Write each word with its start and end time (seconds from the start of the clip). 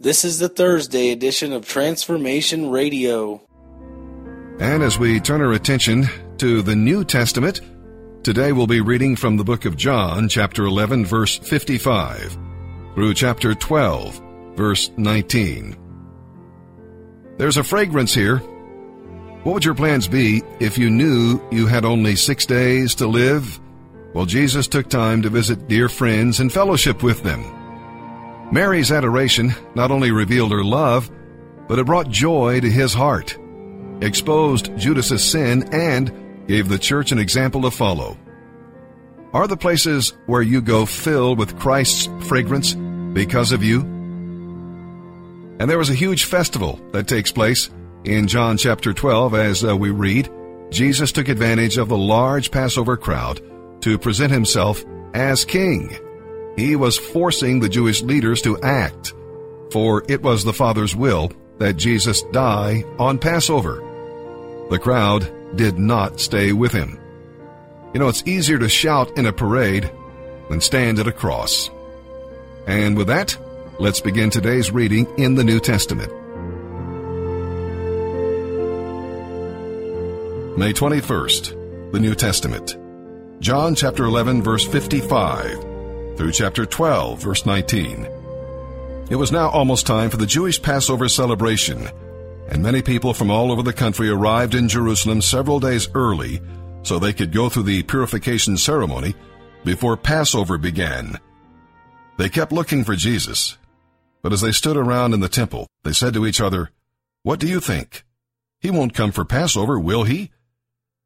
This 0.00 0.24
is 0.24 0.38
the 0.38 0.48
Thursday 0.48 1.10
edition 1.10 1.52
of 1.52 1.66
Transformation 1.66 2.70
Radio. 2.70 3.42
And 4.60 4.80
as 4.80 4.96
we 4.96 5.18
turn 5.18 5.40
our 5.40 5.54
attention 5.54 6.06
to 6.36 6.62
the 6.62 6.76
New 6.76 7.02
Testament, 7.02 7.62
today 8.22 8.52
we'll 8.52 8.68
be 8.68 8.80
reading 8.80 9.16
from 9.16 9.36
the 9.36 9.42
book 9.42 9.64
of 9.64 9.76
John, 9.76 10.28
chapter 10.28 10.66
11, 10.66 11.04
verse 11.04 11.38
55, 11.38 12.38
through 12.94 13.12
chapter 13.14 13.56
12, 13.56 14.22
verse 14.54 14.88
19. 14.96 15.76
There's 17.36 17.56
a 17.56 17.64
fragrance 17.64 18.14
here. 18.14 18.36
What 19.42 19.54
would 19.54 19.64
your 19.64 19.74
plans 19.74 20.06
be 20.06 20.44
if 20.60 20.78
you 20.78 20.90
knew 20.90 21.40
you 21.50 21.66
had 21.66 21.84
only 21.84 22.14
six 22.14 22.46
days 22.46 22.94
to 22.94 23.08
live? 23.08 23.58
Well, 24.14 24.26
Jesus 24.26 24.68
took 24.68 24.88
time 24.88 25.22
to 25.22 25.28
visit 25.28 25.66
dear 25.66 25.88
friends 25.88 26.38
and 26.38 26.52
fellowship 26.52 27.02
with 27.02 27.24
them. 27.24 27.57
Mary's 28.50 28.90
adoration 28.90 29.54
not 29.74 29.90
only 29.90 30.10
revealed 30.10 30.52
her 30.52 30.64
love, 30.64 31.10
but 31.68 31.78
it 31.78 31.86
brought 31.86 32.08
joy 32.08 32.60
to 32.60 32.70
his 32.70 32.94
heart, 32.94 33.36
exposed 34.00 34.76
Judas's 34.78 35.22
sin, 35.22 35.68
and 35.72 36.46
gave 36.46 36.68
the 36.68 36.78
church 36.78 37.12
an 37.12 37.18
example 37.18 37.62
to 37.62 37.70
follow. 37.70 38.16
Are 39.34 39.46
the 39.46 39.58
places 39.58 40.16
where 40.24 40.40
you 40.40 40.62
go 40.62 40.86
filled 40.86 41.38
with 41.38 41.58
Christ's 41.58 42.08
fragrance 42.26 42.72
because 43.12 43.52
of 43.52 43.62
you? 43.62 43.80
And 45.60 45.68
there 45.68 45.76
was 45.76 45.90
a 45.90 45.94
huge 45.94 46.24
festival 46.24 46.80
that 46.92 47.06
takes 47.06 47.30
place 47.30 47.68
in 48.04 48.28
John 48.28 48.56
chapter 48.56 48.94
12 48.94 49.34
as 49.34 49.64
uh, 49.64 49.76
we 49.76 49.90
read, 49.90 50.30
Jesus 50.70 51.12
took 51.12 51.28
advantage 51.28 51.76
of 51.76 51.90
the 51.90 51.98
large 51.98 52.50
Passover 52.50 52.96
crowd 52.96 53.42
to 53.82 53.98
present 53.98 54.32
himself 54.32 54.82
as 55.12 55.44
king. 55.44 55.98
He 56.58 56.74
was 56.74 56.98
forcing 56.98 57.60
the 57.60 57.68
Jewish 57.68 58.02
leaders 58.02 58.42
to 58.42 58.60
act, 58.62 59.14
for 59.70 60.02
it 60.08 60.22
was 60.22 60.42
the 60.42 60.52
Father's 60.52 60.96
will 60.96 61.30
that 61.58 61.76
Jesus 61.76 62.22
die 62.32 62.82
on 62.98 63.20
Passover. 63.20 63.76
The 64.68 64.80
crowd 64.80 65.30
did 65.56 65.78
not 65.78 66.18
stay 66.18 66.52
with 66.52 66.72
him. 66.72 66.98
You 67.94 68.00
know, 68.00 68.08
it's 68.08 68.26
easier 68.26 68.58
to 68.58 68.68
shout 68.68 69.16
in 69.16 69.26
a 69.26 69.32
parade 69.32 69.88
than 70.50 70.60
stand 70.60 70.98
at 70.98 71.06
a 71.06 71.12
cross. 71.12 71.70
And 72.66 72.96
with 72.96 73.06
that, 73.06 73.38
let's 73.78 74.00
begin 74.00 74.28
today's 74.28 74.72
reading 74.72 75.06
in 75.16 75.36
the 75.36 75.44
New 75.44 75.60
Testament. 75.60 76.12
May 80.58 80.72
21st, 80.72 81.92
the 81.92 82.00
New 82.00 82.16
Testament. 82.16 82.76
John 83.38 83.76
chapter 83.76 84.06
11 84.06 84.42
verse 84.42 84.66
55 84.66 85.67
through 86.18 86.32
chapter 86.32 86.66
12, 86.66 87.22
verse 87.22 87.46
19. 87.46 88.04
It 89.08 89.14
was 89.14 89.30
now 89.30 89.48
almost 89.50 89.86
time 89.86 90.10
for 90.10 90.16
the 90.16 90.26
Jewish 90.26 90.60
Passover 90.60 91.08
celebration, 91.08 91.88
and 92.48 92.60
many 92.60 92.82
people 92.82 93.14
from 93.14 93.30
all 93.30 93.52
over 93.52 93.62
the 93.62 93.72
country 93.72 94.10
arrived 94.10 94.56
in 94.56 94.68
Jerusalem 94.68 95.22
several 95.22 95.60
days 95.60 95.88
early 95.94 96.40
so 96.82 96.98
they 96.98 97.12
could 97.12 97.32
go 97.32 97.48
through 97.48 97.62
the 97.62 97.84
purification 97.84 98.56
ceremony 98.56 99.14
before 99.64 99.96
Passover 99.96 100.58
began. 100.58 101.20
They 102.16 102.28
kept 102.28 102.50
looking 102.50 102.82
for 102.82 102.96
Jesus, 102.96 103.56
but 104.20 104.32
as 104.32 104.40
they 104.40 104.50
stood 104.50 104.76
around 104.76 105.14
in 105.14 105.20
the 105.20 105.28
temple, 105.28 105.68
they 105.84 105.92
said 105.92 106.14
to 106.14 106.26
each 106.26 106.40
other, 106.40 106.70
What 107.22 107.38
do 107.38 107.46
you 107.46 107.60
think? 107.60 108.04
He 108.60 108.72
won't 108.72 108.92
come 108.92 109.12
for 109.12 109.24
Passover, 109.24 109.78
will 109.78 110.02
he? 110.02 110.32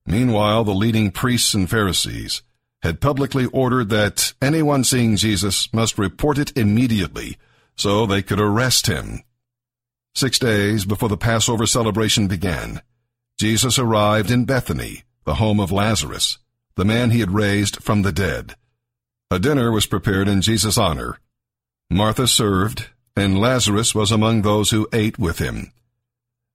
Meanwhile, 0.06 0.64
the 0.64 0.72
leading 0.72 1.10
priests 1.10 1.52
and 1.52 1.68
Pharisees 1.68 2.40
had 2.82 3.00
publicly 3.00 3.46
ordered 3.46 3.88
that 3.90 4.32
anyone 4.42 4.82
seeing 4.82 5.16
Jesus 5.16 5.72
must 5.72 5.98
report 5.98 6.38
it 6.38 6.56
immediately 6.56 7.36
so 7.76 8.04
they 8.04 8.22
could 8.22 8.40
arrest 8.40 8.86
him. 8.86 9.22
Six 10.14 10.38
days 10.38 10.84
before 10.84 11.08
the 11.08 11.16
Passover 11.16 11.66
celebration 11.66 12.26
began, 12.26 12.82
Jesus 13.38 13.78
arrived 13.78 14.30
in 14.30 14.44
Bethany, 14.44 15.04
the 15.24 15.36
home 15.36 15.60
of 15.60 15.72
Lazarus, 15.72 16.38
the 16.74 16.84
man 16.84 17.10
he 17.10 17.20
had 17.20 17.30
raised 17.30 17.82
from 17.82 18.02
the 18.02 18.12
dead. 18.12 18.56
A 19.30 19.38
dinner 19.38 19.70
was 19.70 19.86
prepared 19.86 20.28
in 20.28 20.42
Jesus' 20.42 20.76
honor. 20.76 21.18
Martha 21.88 22.26
served, 22.26 22.88
and 23.16 23.40
Lazarus 23.40 23.94
was 23.94 24.10
among 24.10 24.42
those 24.42 24.70
who 24.70 24.88
ate 24.92 25.18
with 25.18 25.38
him. 25.38 25.72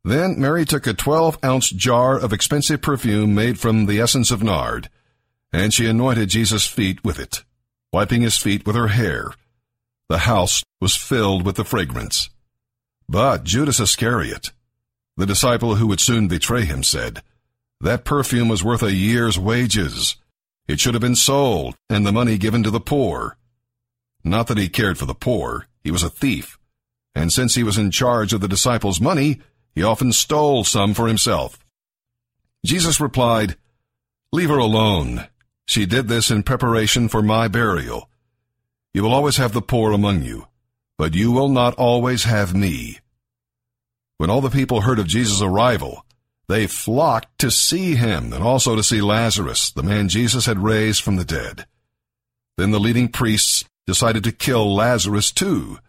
Then 0.03 0.39
Mary 0.39 0.65
took 0.65 0.85
a 0.85 0.93
12 0.93 1.39
ounce 1.43 1.69
jar 1.69 2.17
of 2.17 2.33
expensive 2.33 2.81
perfume 2.81 3.33
made 3.33 3.59
from 3.59 3.85
the 3.85 3.99
essence 3.99 4.29
of 4.29 4.43
nard 4.43 4.89
and 5.51 5.73
she 5.73 5.85
anointed 5.85 6.29
Jesus' 6.29 6.67
feet 6.67 7.03
with 7.03 7.19
it, 7.19 7.43
wiping 7.91 8.21
his 8.21 8.37
feet 8.37 8.65
with 8.65 8.75
her 8.75 8.89
hair. 8.89 9.31
The 10.09 10.19
house 10.19 10.63
was 10.79 10.95
filled 10.95 11.45
with 11.45 11.55
the 11.55 11.65
fragrance. 11.65 12.29
But 13.09 13.43
Judas 13.43 13.79
Iscariot, 13.79 14.51
the 15.15 15.25
disciple 15.25 15.75
who 15.75 15.87
would 15.87 15.99
soon 15.99 16.27
betray 16.27 16.65
him, 16.65 16.83
said, 16.83 17.23
That 17.81 18.05
perfume 18.05 18.49
was 18.49 18.63
worth 18.63 18.83
a 18.83 18.93
year's 18.93 19.39
wages. 19.39 20.15
It 20.67 20.79
should 20.79 20.93
have 20.93 21.01
been 21.01 21.15
sold 21.15 21.75
and 21.89 22.05
the 22.05 22.11
money 22.11 22.37
given 22.37 22.63
to 22.63 22.71
the 22.71 22.79
poor. 22.79 23.37
Not 24.23 24.47
that 24.47 24.57
he 24.57 24.69
cared 24.69 24.97
for 24.97 25.05
the 25.05 25.15
poor, 25.15 25.67
he 25.83 25.91
was 25.91 26.03
a 26.03 26.09
thief. 26.09 26.59
And 27.15 27.31
since 27.31 27.55
he 27.55 27.63
was 27.63 27.77
in 27.77 27.91
charge 27.91 28.33
of 28.33 28.41
the 28.41 28.47
disciples' 28.47 29.01
money, 29.01 29.41
he 29.73 29.83
often 29.83 30.11
stole 30.11 30.63
some 30.63 30.93
for 30.93 31.07
himself. 31.07 31.59
Jesus 32.65 32.99
replied, 32.99 33.55
Leave 34.31 34.49
her 34.49 34.57
alone. 34.57 35.27
She 35.67 35.85
did 35.85 36.07
this 36.07 36.31
in 36.31 36.43
preparation 36.43 37.09
for 37.09 37.21
my 37.21 37.47
burial. 37.47 38.09
You 38.93 39.03
will 39.03 39.13
always 39.13 39.37
have 39.37 39.51
the 39.51 39.61
poor 39.61 39.91
among 39.91 40.23
you, 40.23 40.47
but 40.97 41.13
you 41.13 41.31
will 41.31 41.49
not 41.49 41.75
always 41.75 42.23
have 42.23 42.55
me. 42.55 42.99
When 44.17 44.29
all 44.29 44.41
the 44.41 44.49
people 44.49 44.81
heard 44.81 44.97
of 44.97 45.07
Jesus' 45.07 45.41
arrival, 45.41 46.05
they 46.47 46.65
flocked 46.65 47.37
to 47.39 47.51
see 47.51 47.95
him 47.95 48.31
and 48.31 48.41
also 48.41 48.75
to 48.75 48.83
see 48.83 49.01
Lazarus, 49.01 49.69
the 49.69 49.83
man 49.83 50.07
Jesus 50.07 50.45
had 50.45 50.57
raised 50.57 51.03
from 51.03 51.17
the 51.17 51.25
dead. 51.25 51.65
Then 52.57 52.71
the 52.71 52.79
leading 52.79 53.09
priests 53.09 53.65
decided 53.85 54.23
to 54.23 54.31
kill 54.31 54.73
Lazarus 54.73 55.31
too, 55.31 55.79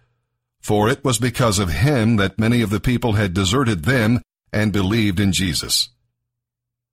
for 0.61 0.88
it 0.88 1.05
was 1.05 1.19
because 1.19 1.61
of 1.61 1.71
him 1.71 2.17
that 2.17 2.38
many 2.38 2.61
of 2.62 2.71
the 2.71 2.81
people 2.81 3.12
had 3.12 3.33
deserted 3.33 3.84
them 3.84 4.21
and 4.53 4.72
believed 4.72 5.21
in 5.21 5.33
Jesus. 5.33 5.91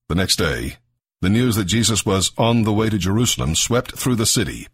The 0.08 0.16
next 0.16 0.36
day, 0.36 0.78
the 1.26 1.30
news 1.32 1.56
that 1.56 1.66
Jesus 1.66 2.06
was 2.06 2.32
on 2.38 2.62
the 2.62 2.72
way 2.72 2.88
to 2.88 3.00
Jerusalem 3.00 3.56
swept 3.56 3.98
through 3.98 4.14
the 4.14 4.28
city. 4.28 4.68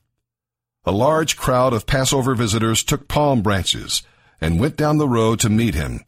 A 0.84 0.92
large 0.92 1.38
crowd 1.38 1.72
of 1.72 1.86
Passover 1.86 2.36
visitors 2.36 2.84
took 2.84 3.08
palm 3.08 3.42
branches 3.42 4.04
and 4.42 4.60
went 4.60 4.76
down 4.76 4.98
the 4.98 5.08
road 5.08 5.40
to 5.40 5.50
meet 5.50 5.76
him. 5.76 6.04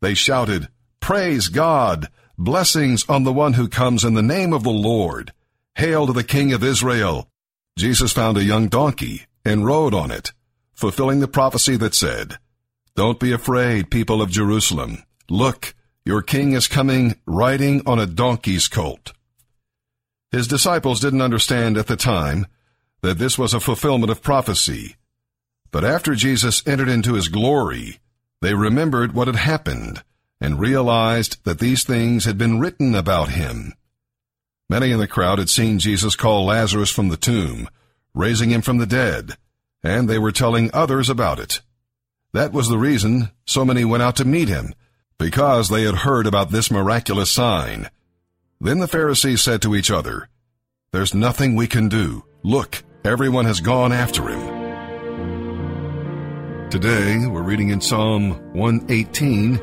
They 0.00 0.14
shouted, 0.14 0.66
Praise 0.98 1.46
God! 1.46 2.08
Blessings 2.36 3.08
on 3.08 3.22
the 3.22 3.32
one 3.32 3.52
who 3.52 3.68
comes 3.68 4.02
in 4.02 4.14
the 4.14 4.24
name 4.24 4.52
of 4.52 4.64
the 4.64 4.70
Lord! 4.70 5.32
Hail 5.76 6.08
to 6.08 6.12
the 6.12 6.24
King 6.24 6.52
of 6.52 6.64
Israel! 6.64 7.28
Jesus 7.78 8.12
found 8.12 8.36
a 8.36 8.42
young 8.42 8.66
donkey 8.66 9.26
and 9.44 9.64
rode 9.64 9.94
on 9.94 10.10
it, 10.10 10.32
fulfilling 10.74 11.20
the 11.20 11.28
prophecy 11.28 11.76
that 11.76 11.94
said, 11.94 12.38
Don't 12.96 13.20
be 13.20 13.30
afraid, 13.30 13.92
people 13.92 14.20
of 14.20 14.32
Jerusalem. 14.32 15.04
Look, 15.30 15.76
your 16.04 16.22
king 16.22 16.54
is 16.54 16.66
coming 16.66 17.20
riding 17.24 17.82
on 17.86 18.00
a 18.00 18.06
donkey's 18.06 18.66
colt. 18.66 19.12
His 20.36 20.46
disciples 20.46 21.00
didn't 21.00 21.22
understand 21.22 21.78
at 21.78 21.86
the 21.86 21.96
time 21.96 22.46
that 23.00 23.16
this 23.16 23.38
was 23.38 23.54
a 23.54 23.58
fulfillment 23.58 24.10
of 24.10 24.20
prophecy. 24.20 24.96
But 25.70 25.82
after 25.82 26.14
Jesus 26.14 26.62
entered 26.66 26.90
into 26.90 27.14
his 27.14 27.28
glory, 27.28 28.00
they 28.42 28.52
remembered 28.52 29.14
what 29.14 29.28
had 29.28 29.36
happened 29.36 30.04
and 30.38 30.60
realized 30.60 31.42
that 31.44 31.58
these 31.58 31.84
things 31.84 32.26
had 32.26 32.36
been 32.36 32.60
written 32.60 32.94
about 32.94 33.30
him. 33.30 33.72
Many 34.68 34.90
in 34.90 34.98
the 34.98 35.08
crowd 35.08 35.38
had 35.38 35.48
seen 35.48 35.78
Jesus 35.78 36.14
call 36.14 36.44
Lazarus 36.44 36.90
from 36.90 37.08
the 37.08 37.16
tomb, 37.16 37.66
raising 38.12 38.50
him 38.50 38.60
from 38.60 38.76
the 38.76 38.84
dead, 38.84 39.38
and 39.82 40.06
they 40.06 40.18
were 40.18 40.32
telling 40.32 40.68
others 40.74 41.08
about 41.08 41.40
it. 41.40 41.62
That 42.34 42.52
was 42.52 42.68
the 42.68 42.76
reason 42.76 43.30
so 43.46 43.64
many 43.64 43.86
went 43.86 44.02
out 44.02 44.16
to 44.16 44.26
meet 44.26 44.48
him, 44.48 44.74
because 45.16 45.70
they 45.70 45.84
had 45.84 45.94
heard 45.94 46.26
about 46.26 46.50
this 46.50 46.70
miraculous 46.70 47.30
sign. 47.30 47.88
Then 48.60 48.78
the 48.78 48.88
Pharisees 48.88 49.42
said 49.42 49.60
to 49.62 49.74
each 49.74 49.90
other, 49.90 50.28
There's 50.90 51.14
nothing 51.14 51.54
we 51.54 51.66
can 51.66 51.88
do. 51.88 52.24
Look, 52.42 52.82
everyone 53.04 53.44
has 53.44 53.60
gone 53.60 53.92
after 53.92 54.28
him. 54.28 54.56
Today, 56.70 57.26
we're 57.26 57.42
reading 57.42 57.68
in 57.68 57.80
Psalm 57.80 58.30
118, 58.54 59.58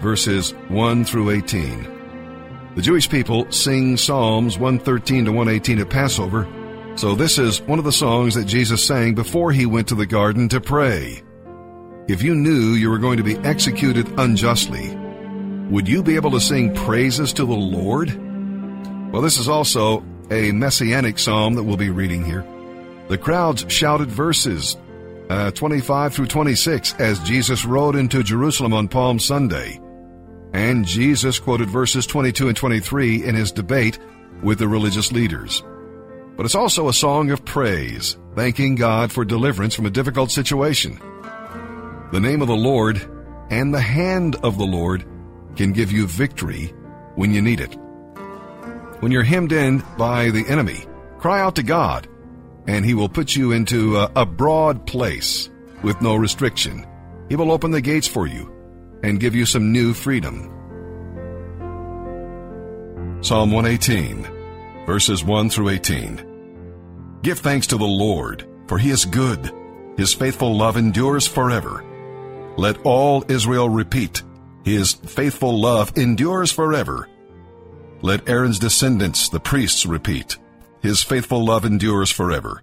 verses 0.00 0.52
1 0.68 1.04
through 1.04 1.30
18. 1.30 2.72
The 2.76 2.82
Jewish 2.82 3.10
people 3.10 3.50
sing 3.50 3.96
Psalms 3.96 4.58
113 4.58 5.24
to 5.24 5.32
118 5.32 5.80
at 5.80 5.90
Passover, 5.90 6.46
so 6.94 7.16
this 7.16 7.36
is 7.36 7.60
one 7.62 7.80
of 7.80 7.84
the 7.84 7.92
songs 7.92 8.36
that 8.36 8.46
Jesus 8.46 8.86
sang 8.86 9.14
before 9.14 9.50
he 9.50 9.66
went 9.66 9.88
to 9.88 9.96
the 9.96 10.06
garden 10.06 10.48
to 10.50 10.60
pray. 10.60 11.22
If 12.08 12.22
you 12.22 12.34
knew 12.34 12.74
you 12.74 12.90
were 12.90 12.98
going 12.98 13.16
to 13.16 13.24
be 13.24 13.38
executed 13.38 14.06
unjustly, 14.18 14.96
would 15.70 15.88
you 15.88 16.02
be 16.02 16.16
able 16.16 16.32
to 16.32 16.40
sing 16.40 16.74
praises 16.74 17.32
to 17.34 17.44
the 17.44 17.52
Lord? 17.52 18.10
Well, 19.12 19.22
this 19.22 19.38
is 19.38 19.48
also 19.48 20.04
a 20.30 20.52
messianic 20.52 21.18
psalm 21.18 21.54
that 21.54 21.62
we'll 21.64 21.76
be 21.76 21.90
reading 21.90 22.24
here. 22.24 22.44
The 23.08 23.18
crowds 23.18 23.64
shouted 23.72 24.08
verses. 24.10 24.76
uh, 25.30 25.50
25 25.52 26.12
through 26.12 26.26
26 26.26 26.94
as 26.94 27.20
Jesus 27.20 27.64
rode 27.64 27.94
into 27.94 28.22
Jerusalem 28.24 28.72
on 28.72 28.88
Palm 28.88 29.20
Sunday. 29.20 29.80
And 30.52 30.84
Jesus 30.84 31.38
quoted 31.38 31.70
verses 31.70 32.04
22 32.06 32.48
and 32.48 32.56
23 32.56 33.24
in 33.24 33.36
his 33.36 33.52
debate 33.52 34.00
with 34.42 34.58
the 34.58 34.66
religious 34.66 35.12
leaders. 35.12 35.62
But 36.36 36.46
it's 36.46 36.56
also 36.56 36.88
a 36.88 36.92
song 36.92 37.30
of 37.30 37.44
praise, 37.44 38.16
thanking 38.34 38.74
God 38.74 39.12
for 39.12 39.24
deliverance 39.24 39.74
from 39.74 39.86
a 39.86 39.90
difficult 39.90 40.32
situation. 40.32 40.98
The 42.10 42.18
name 42.20 42.42
of 42.42 42.48
the 42.48 42.56
Lord 42.56 43.00
and 43.50 43.72
the 43.72 43.80
hand 43.80 44.34
of 44.42 44.58
the 44.58 44.66
Lord 44.66 45.04
can 45.56 45.72
give 45.72 45.92
you 45.92 46.06
victory 46.06 46.66
when 47.14 47.32
you 47.32 47.42
need 47.42 47.60
it. 47.60 47.76
When 49.00 49.12
you're 49.12 49.22
hemmed 49.22 49.52
in 49.52 49.82
by 49.96 50.30
the 50.30 50.44
enemy, 50.48 50.84
cry 51.18 51.40
out 51.40 51.56
to 51.56 51.62
God, 51.62 52.08
and 52.66 52.84
He 52.84 52.94
will 52.94 53.08
put 53.08 53.34
you 53.34 53.52
into 53.52 53.96
a, 53.96 54.10
a 54.16 54.26
broad 54.26 54.86
place 54.86 55.48
with 55.82 56.00
no 56.02 56.16
restriction. 56.16 56.86
He 57.28 57.36
will 57.36 57.52
open 57.52 57.70
the 57.70 57.80
gates 57.80 58.06
for 58.06 58.26
you 58.26 58.52
and 59.02 59.20
give 59.20 59.34
you 59.34 59.46
some 59.46 59.72
new 59.72 59.94
freedom. 59.94 60.56
Psalm 63.22 63.50
118, 63.50 64.86
verses 64.86 65.24
1 65.24 65.50
through 65.50 65.70
18. 65.70 67.20
Give 67.22 67.38
thanks 67.38 67.66
to 67.68 67.76
the 67.76 67.84
Lord, 67.84 68.46
for 68.66 68.78
he 68.78 68.90
is 68.90 69.04
good. 69.04 69.52
His 69.96 70.14
faithful 70.14 70.56
love 70.56 70.76
endures 70.76 71.26
forever. 71.26 71.84
Let 72.56 72.80
all 72.82 73.24
Israel 73.28 73.68
repeat, 73.68 74.22
His 74.70 74.92
faithful 74.92 75.60
love 75.60 75.98
endures 75.98 76.52
forever. 76.52 77.08
Let 78.02 78.28
Aaron's 78.28 78.60
descendants, 78.60 79.28
the 79.28 79.40
priests, 79.40 79.84
repeat, 79.84 80.36
His 80.80 81.02
faithful 81.02 81.44
love 81.44 81.64
endures 81.64 82.10
forever. 82.10 82.62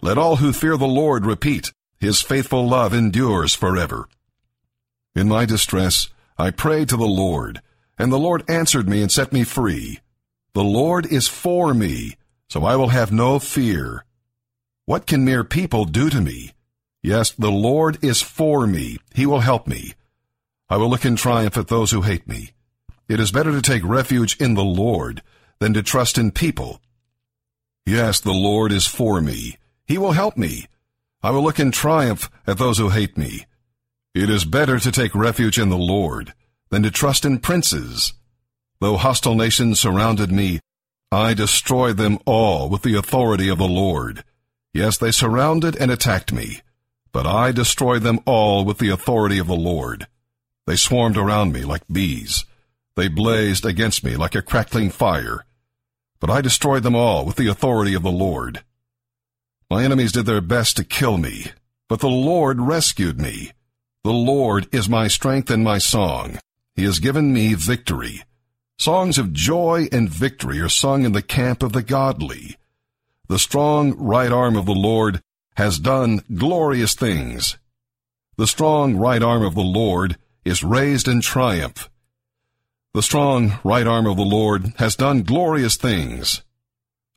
Let 0.00 0.16
all 0.16 0.36
who 0.36 0.54
fear 0.54 0.78
the 0.78 0.86
Lord 0.86 1.26
repeat, 1.26 1.70
His 2.00 2.22
faithful 2.22 2.66
love 2.66 2.94
endures 2.94 3.54
forever. 3.54 4.08
In 5.14 5.28
my 5.28 5.44
distress, 5.44 6.08
I 6.38 6.50
prayed 6.50 6.88
to 6.88 6.96
the 6.96 7.04
Lord, 7.04 7.60
and 7.98 8.10
the 8.10 8.18
Lord 8.18 8.42
answered 8.48 8.88
me 8.88 9.02
and 9.02 9.12
set 9.12 9.30
me 9.30 9.44
free. 9.44 10.00
The 10.54 10.64
Lord 10.64 11.04
is 11.04 11.28
for 11.28 11.74
me, 11.74 12.16
so 12.48 12.64
I 12.64 12.74
will 12.76 12.88
have 12.88 13.12
no 13.12 13.38
fear. 13.38 14.04
What 14.86 15.06
can 15.06 15.26
mere 15.26 15.44
people 15.44 15.84
do 15.84 16.08
to 16.08 16.22
me? 16.22 16.52
Yes, 17.02 17.32
the 17.32 17.50
Lord 17.50 18.02
is 18.02 18.22
for 18.22 18.66
me. 18.66 18.96
He 19.14 19.26
will 19.26 19.40
help 19.40 19.66
me. 19.66 19.92
I 20.70 20.76
will 20.76 20.90
look 20.90 21.04
in 21.04 21.16
triumph 21.16 21.56
at 21.56 21.68
those 21.68 21.90
who 21.90 22.02
hate 22.02 22.28
me. 22.28 22.50
It 23.08 23.20
is 23.20 23.32
better 23.32 23.52
to 23.52 23.62
take 23.62 23.82
refuge 23.84 24.36
in 24.38 24.54
the 24.54 24.64
Lord 24.64 25.22
than 25.60 25.72
to 25.74 25.82
trust 25.82 26.18
in 26.18 26.30
people. 26.30 26.80
Yes, 27.86 28.20
the 28.20 28.32
Lord 28.32 28.70
is 28.70 28.86
for 28.86 29.20
me. 29.22 29.56
He 29.86 29.96
will 29.96 30.12
help 30.12 30.36
me. 30.36 30.66
I 31.22 31.30
will 31.30 31.42
look 31.42 31.58
in 31.58 31.70
triumph 31.70 32.30
at 32.46 32.58
those 32.58 32.76
who 32.76 32.90
hate 32.90 33.16
me. 33.16 33.46
It 34.14 34.28
is 34.28 34.44
better 34.44 34.78
to 34.78 34.92
take 34.92 35.14
refuge 35.14 35.58
in 35.58 35.70
the 35.70 35.78
Lord 35.78 36.34
than 36.68 36.82
to 36.82 36.90
trust 36.90 37.24
in 37.24 37.38
princes. 37.38 38.12
Though 38.80 38.98
hostile 38.98 39.34
nations 39.34 39.80
surrounded 39.80 40.30
me, 40.30 40.60
I 41.10 41.32
destroyed 41.32 41.96
them 41.96 42.18
all 42.26 42.68
with 42.68 42.82
the 42.82 42.94
authority 42.94 43.48
of 43.48 43.56
the 43.56 43.66
Lord. 43.68 44.22
Yes, 44.74 44.98
they 44.98 45.10
surrounded 45.10 45.76
and 45.76 45.90
attacked 45.90 46.30
me, 46.30 46.60
but 47.10 47.26
I 47.26 47.52
destroyed 47.52 48.02
them 48.02 48.20
all 48.26 48.66
with 48.66 48.78
the 48.78 48.90
authority 48.90 49.38
of 49.38 49.46
the 49.46 49.56
Lord. 49.56 50.06
They 50.68 50.76
swarmed 50.76 51.16
around 51.16 51.54
me 51.54 51.64
like 51.64 51.88
bees. 51.90 52.44
They 52.94 53.08
blazed 53.08 53.64
against 53.64 54.04
me 54.04 54.16
like 54.16 54.34
a 54.34 54.42
crackling 54.42 54.90
fire. 54.90 55.46
But 56.20 56.28
I 56.28 56.42
destroyed 56.42 56.82
them 56.82 56.94
all 56.94 57.24
with 57.24 57.36
the 57.36 57.46
authority 57.48 57.94
of 57.94 58.02
the 58.02 58.12
Lord. 58.12 58.62
My 59.70 59.82
enemies 59.82 60.12
did 60.12 60.26
their 60.26 60.42
best 60.42 60.76
to 60.76 60.84
kill 60.84 61.16
me, 61.16 61.52
but 61.88 62.00
the 62.00 62.10
Lord 62.10 62.60
rescued 62.60 63.18
me. 63.18 63.52
The 64.04 64.12
Lord 64.12 64.68
is 64.70 64.90
my 64.90 65.08
strength 65.08 65.50
and 65.50 65.64
my 65.64 65.78
song. 65.78 66.38
He 66.76 66.84
has 66.84 66.98
given 66.98 67.32
me 67.32 67.54
victory. 67.54 68.24
Songs 68.78 69.16
of 69.16 69.32
joy 69.32 69.88
and 69.90 70.10
victory 70.10 70.60
are 70.60 70.68
sung 70.68 71.06
in 71.06 71.12
the 71.12 71.22
camp 71.22 71.62
of 71.62 71.72
the 71.72 71.82
godly. 71.82 72.56
The 73.26 73.38
strong 73.38 73.96
right 73.96 74.30
arm 74.30 74.54
of 74.54 74.66
the 74.66 74.74
Lord 74.74 75.22
has 75.56 75.78
done 75.78 76.24
glorious 76.34 76.92
things. 76.92 77.56
The 78.36 78.46
strong 78.46 78.96
right 78.96 79.22
arm 79.22 79.42
of 79.42 79.54
the 79.54 79.62
Lord 79.62 80.18
is 80.48 80.64
raised 80.64 81.06
in 81.06 81.20
triumph. 81.20 81.88
The 82.94 83.02
strong 83.02 83.58
right 83.62 83.86
arm 83.86 84.06
of 84.06 84.16
the 84.16 84.22
Lord 84.22 84.72
has 84.78 84.96
done 84.96 85.22
glorious 85.22 85.76
things. 85.76 86.42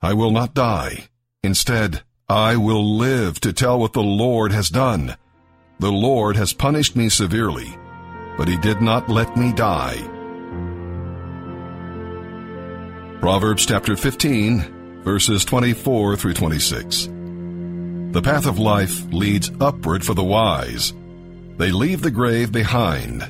I 0.02 0.14
will 0.14 0.32
not 0.32 0.54
die. 0.54 1.06
Instead, 1.42 2.04
I 2.28 2.58
will 2.58 2.98
live 2.98 3.40
to 3.42 3.54
tell 3.54 3.80
what 3.80 3.94
the 3.94 4.04
Lord 4.04 4.52
has 4.52 4.70
done. 4.70 5.16
The 5.80 5.92
Lord 5.92 6.36
has 6.36 6.54
punished 6.54 6.96
me 6.96 7.10
severely, 7.10 7.76
but 8.38 8.48
he 8.48 8.58
did 8.58 8.82
not 8.82 9.10
let 9.10 9.36
me 9.36 9.54
die. 9.54 9.98
Proverbs 13.20 13.66
chapter 13.66 13.96
15, 13.96 15.04
verses 15.04 15.46
24 15.46 16.18
through 16.18 16.34
26. 16.34 17.06
The 18.12 18.22
path 18.24 18.46
of 18.46 18.60
life 18.60 19.06
leads 19.14 19.52
upward 19.60 20.06
for 20.06 20.14
the 20.14 20.24
wise. 20.24 20.94
They 21.62 21.70
leave 21.70 22.02
the 22.02 22.10
grave 22.10 22.52
behind. 22.52 23.22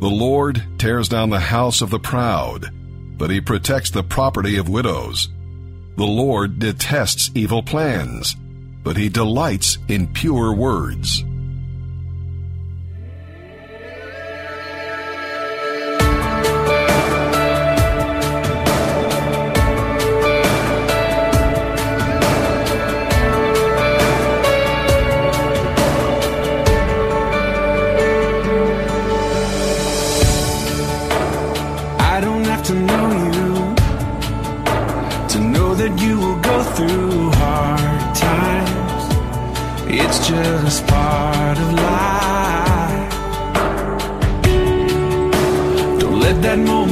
The 0.00 0.08
Lord 0.08 0.62
tears 0.78 1.06
down 1.06 1.28
the 1.28 1.38
house 1.38 1.82
of 1.82 1.90
the 1.90 1.98
proud, 1.98 2.70
but 3.18 3.28
he 3.28 3.42
protects 3.42 3.90
the 3.90 4.02
property 4.02 4.56
of 4.56 4.70
widows. 4.70 5.28
The 5.98 6.06
Lord 6.06 6.58
detests 6.58 7.30
evil 7.34 7.62
plans, 7.62 8.34
but 8.82 8.96
he 8.96 9.10
delights 9.10 9.76
in 9.86 10.10
pure 10.14 10.54
words. 10.54 11.22
honest 40.66 40.86
part 40.88 41.58
of 41.58 41.72
life. 41.74 43.12
Don't 46.00 46.18
let 46.18 46.42
that 46.42 46.58
moment. 46.58 46.85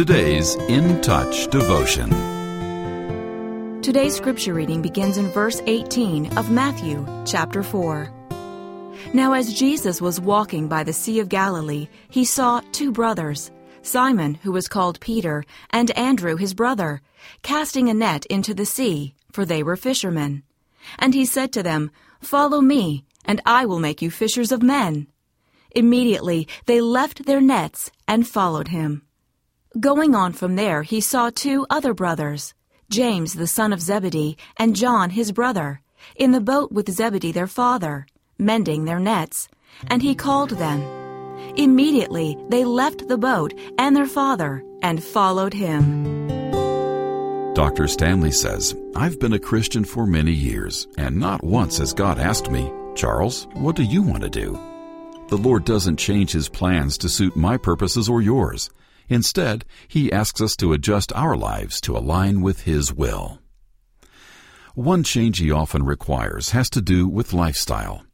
Today's 0.00 0.54
In 0.70 0.98
Touch 1.02 1.46
devotion. 1.48 2.08
Today's 3.82 4.16
scripture 4.16 4.54
reading 4.54 4.80
begins 4.80 5.18
in 5.18 5.26
verse 5.26 5.60
18 5.66 6.38
of 6.38 6.50
Matthew 6.50 7.06
chapter 7.26 7.62
4. 7.62 8.10
Now, 9.12 9.34
as 9.34 9.52
Jesus 9.52 10.00
was 10.00 10.18
walking 10.18 10.68
by 10.68 10.84
the 10.84 10.94
Sea 10.94 11.20
of 11.20 11.28
Galilee, 11.28 11.86
he 12.08 12.24
saw 12.24 12.62
two 12.72 12.90
brothers, 12.90 13.50
Simon, 13.82 14.36
who 14.36 14.52
was 14.52 14.68
called 14.68 14.98
Peter, 15.00 15.44
and 15.68 15.90
Andrew, 15.90 16.36
his 16.36 16.54
brother, 16.54 17.02
casting 17.42 17.90
a 17.90 17.92
net 17.92 18.24
into 18.30 18.54
the 18.54 18.64
sea, 18.64 19.14
for 19.30 19.44
they 19.44 19.62
were 19.62 19.76
fishermen. 19.76 20.44
And 20.98 21.12
he 21.12 21.26
said 21.26 21.52
to 21.52 21.62
them, 21.62 21.90
Follow 22.22 22.62
me, 22.62 23.04
and 23.26 23.42
I 23.44 23.66
will 23.66 23.80
make 23.80 24.00
you 24.00 24.10
fishers 24.10 24.50
of 24.50 24.62
men. 24.62 25.08
Immediately 25.72 26.48
they 26.64 26.80
left 26.80 27.26
their 27.26 27.42
nets 27.42 27.90
and 28.08 28.26
followed 28.26 28.68
him. 28.68 29.02
Going 29.78 30.16
on 30.16 30.32
from 30.32 30.56
there, 30.56 30.82
he 30.82 31.00
saw 31.00 31.30
two 31.30 31.64
other 31.70 31.94
brothers, 31.94 32.54
James 32.90 33.34
the 33.34 33.46
son 33.46 33.72
of 33.72 33.80
Zebedee 33.80 34.36
and 34.56 34.74
John 34.74 35.10
his 35.10 35.30
brother, 35.30 35.80
in 36.16 36.32
the 36.32 36.40
boat 36.40 36.72
with 36.72 36.90
Zebedee 36.90 37.30
their 37.30 37.46
father, 37.46 38.04
mending 38.36 38.84
their 38.84 38.98
nets, 38.98 39.46
and 39.86 40.02
he 40.02 40.16
called 40.16 40.50
them. 40.50 40.82
Immediately 41.56 42.36
they 42.48 42.64
left 42.64 43.06
the 43.06 43.16
boat 43.16 43.54
and 43.78 43.94
their 43.94 44.08
father 44.08 44.64
and 44.82 45.04
followed 45.04 45.54
him. 45.54 46.26
Dr. 47.54 47.86
Stanley 47.86 48.32
says, 48.32 48.74
I've 48.96 49.20
been 49.20 49.34
a 49.34 49.38
Christian 49.38 49.84
for 49.84 50.04
many 50.04 50.32
years, 50.32 50.88
and 50.98 51.16
not 51.16 51.44
once 51.44 51.78
has 51.78 51.92
God 51.92 52.18
asked 52.18 52.50
me, 52.50 52.72
Charles, 52.96 53.46
what 53.54 53.76
do 53.76 53.84
you 53.84 54.02
want 54.02 54.24
to 54.24 54.30
do? 54.30 54.58
The 55.28 55.38
Lord 55.38 55.64
doesn't 55.64 55.96
change 55.96 56.32
his 56.32 56.48
plans 56.48 56.98
to 56.98 57.08
suit 57.08 57.36
my 57.36 57.56
purposes 57.56 58.08
or 58.08 58.20
yours. 58.20 58.68
Instead, 59.10 59.64
he 59.88 60.12
asks 60.12 60.40
us 60.40 60.54
to 60.56 60.72
adjust 60.72 61.12
our 61.14 61.36
lives 61.36 61.80
to 61.80 61.96
align 61.96 62.40
with 62.40 62.62
his 62.62 62.94
will. 62.94 63.40
One 64.74 65.02
change 65.02 65.38
he 65.38 65.50
often 65.50 65.82
requires 65.82 66.50
has 66.50 66.70
to 66.70 66.80
do 66.80 67.08
with 67.08 67.32
lifestyle. 67.32 68.04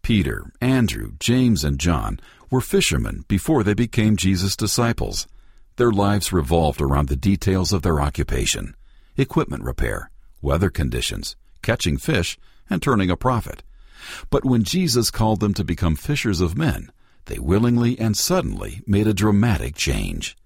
Peter, 0.00 0.50
Andrew, 0.62 1.12
James, 1.20 1.62
and 1.62 1.78
John 1.78 2.18
were 2.50 2.62
fishermen 2.62 3.26
before 3.28 3.62
they 3.62 3.74
became 3.74 4.16
Jesus' 4.16 4.56
disciples. 4.56 5.26
Their 5.76 5.92
lives 5.92 6.32
revolved 6.32 6.80
around 6.80 7.08
the 7.08 7.16
details 7.16 7.72
of 7.72 7.82
their 7.82 8.00
occupation 8.00 8.74
equipment 9.18 9.62
repair, 9.62 10.10
weather 10.42 10.68
conditions, 10.70 11.36
catching 11.62 11.96
fish, 11.96 12.38
and 12.68 12.82
turning 12.82 13.10
a 13.10 13.16
profit. 13.16 13.62
But 14.30 14.44
when 14.44 14.62
Jesus 14.62 15.10
called 15.10 15.40
them 15.40 15.54
to 15.54 15.64
become 15.64 15.96
fishers 15.96 16.40
of 16.40 16.56
men, 16.56 16.92
they 17.26 17.38
willingly 17.38 17.98
and 17.98 18.16
suddenly 18.16 18.82
made 18.86 19.06
a 19.06 19.14
dramatic 19.14 19.74
change. 19.74 20.36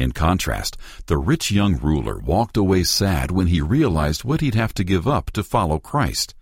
In 0.00 0.12
contrast, 0.12 0.78
the 1.08 1.18
rich 1.18 1.50
young 1.50 1.76
ruler 1.76 2.18
walked 2.20 2.56
away 2.56 2.84
sad 2.84 3.30
when 3.30 3.48
he 3.48 3.60
realized 3.60 4.24
what 4.24 4.40
he'd 4.40 4.54
have 4.54 4.72
to 4.74 4.82
give 4.82 5.06
up 5.06 5.30
to 5.32 5.42
follow 5.42 5.78
Christ. 5.78 6.34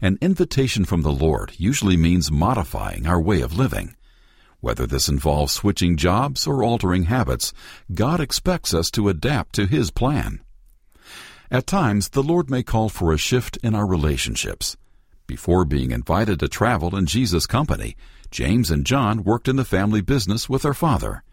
An 0.00 0.16
invitation 0.20 0.84
from 0.84 1.02
the 1.02 1.10
Lord 1.10 1.54
usually 1.58 1.96
means 1.96 2.30
modifying 2.30 3.04
our 3.04 3.20
way 3.20 3.40
of 3.40 3.58
living. 3.58 3.96
Whether 4.60 4.86
this 4.86 5.08
involves 5.08 5.52
switching 5.52 5.96
jobs 5.96 6.46
or 6.46 6.62
altering 6.62 7.06
habits, 7.06 7.52
God 7.92 8.20
expects 8.20 8.72
us 8.72 8.92
to 8.92 9.08
adapt 9.08 9.56
to 9.56 9.66
His 9.66 9.90
plan. 9.90 10.40
At 11.50 11.66
times, 11.66 12.10
the 12.10 12.22
Lord 12.22 12.48
may 12.48 12.62
call 12.62 12.88
for 12.88 13.12
a 13.12 13.18
shift 13.18 13.56
in 13.56 13.74
our 13.74 13.88
relationships. 13.88 14.76
Before 15.26 15.64
being 15.64 15.90
invited 15.90 16.38
to 16.38 16.48
travel 16.48 16.94
in 16.94 17.06
Jesus' 17.06 17.48
company, 17.48 17.96
James 18.30 18.70
and 18.70 18.86
John 18.86 19.24
worked 19.24 19.48
in 19.48 19.56
the 19.56 19.64
family 19.64 20.00
business 20.00 20.48
with 20.48 20.62
their 20.62 20.74
father. 20.74 21.24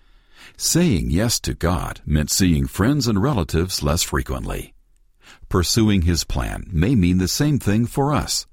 Saying 0.58 1.10
yes 1.10 1.40
to 1.42 1.54
God 1.54 2.02
meant 2.06 2.30
seeing 2.30 2.68
friends 2.68 3.08
and 3.08 3.22
relatives 3.22 3.82
less 3.82 4.04
frequently. 4.04 4.74
Pursuing 5.50 6.04
His 6.04 6.24
plan 6.24 6.68
may 6.72 6.96
mean 6.96 7.18
the 7.18 7.28
same 7.28 7.60
thing 7.60 7.86
for 7.86 8.14
us. 8.14 8.46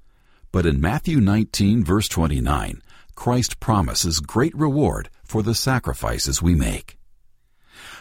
But 0.51 0.65
in 0.65 0.81
Matthew 0.81 1.19
19, 1.19 1.83
verse 1.83 2.07
29, 2.07 2.81
Christ 3.15 3.59
promises 3.59 4.19
great 4.19 4.55
reward 4.55 5.09
for 5.23 5.43
the 5.43 5.53
sacrifices 5.53 6.41
we 6.41 6.55
make. 6.55 6.97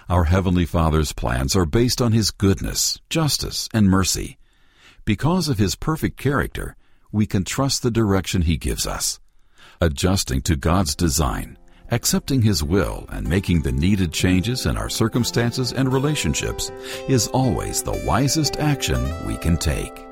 Our 0.08 0.24
Heavenly 0.24 0.64
Father's 0.64 1.12
plans 1.12 1.54
are 1.54 1.66
based 1.66 2.00
on 2.00 2.12
His 2.12 2.30
goodness, 2.30 2.98
justice, 3.10 3.68
and 3.74 3.90
mercy. 3.90 4.38
Because 5.04 5.48
of 5.48 5.58
His 5.58 5.74
perfect 5.74 6.16
character, 6.16 6.76
we 7.12 7.26
can 7.26 7.44
trust 7.44 7.82
the 7.82 7.90
direction 7.90 8.42
He 8.42 8.56
gives 8.56 8.86
us. 8.86 9.20
Adjusting 9.80 10.40
to 10.42 10.56
God's 10.56 10.96
design, 10.96 11.57
accepting 11.90 12.42
His 12.42 12.62
will, 12.62 13.06
and 13.10 13.28
making 13.28 13.62
the 13.62 13.72
needed 13.72 14.12
changes 14.12 14.66
in 14.66 14.76
our 14.76 14.88
circumstances 14.88 15.72
and 15.72 15.92
relationships 15.92 16.70
is 17.08 17.28
always 17.28 17.82
the 17.82 18.02
wisest 18.06 18.56
action 18.56 19.00
we 19.26 19.36
can 19.36 19.56
take. 19.56 20.07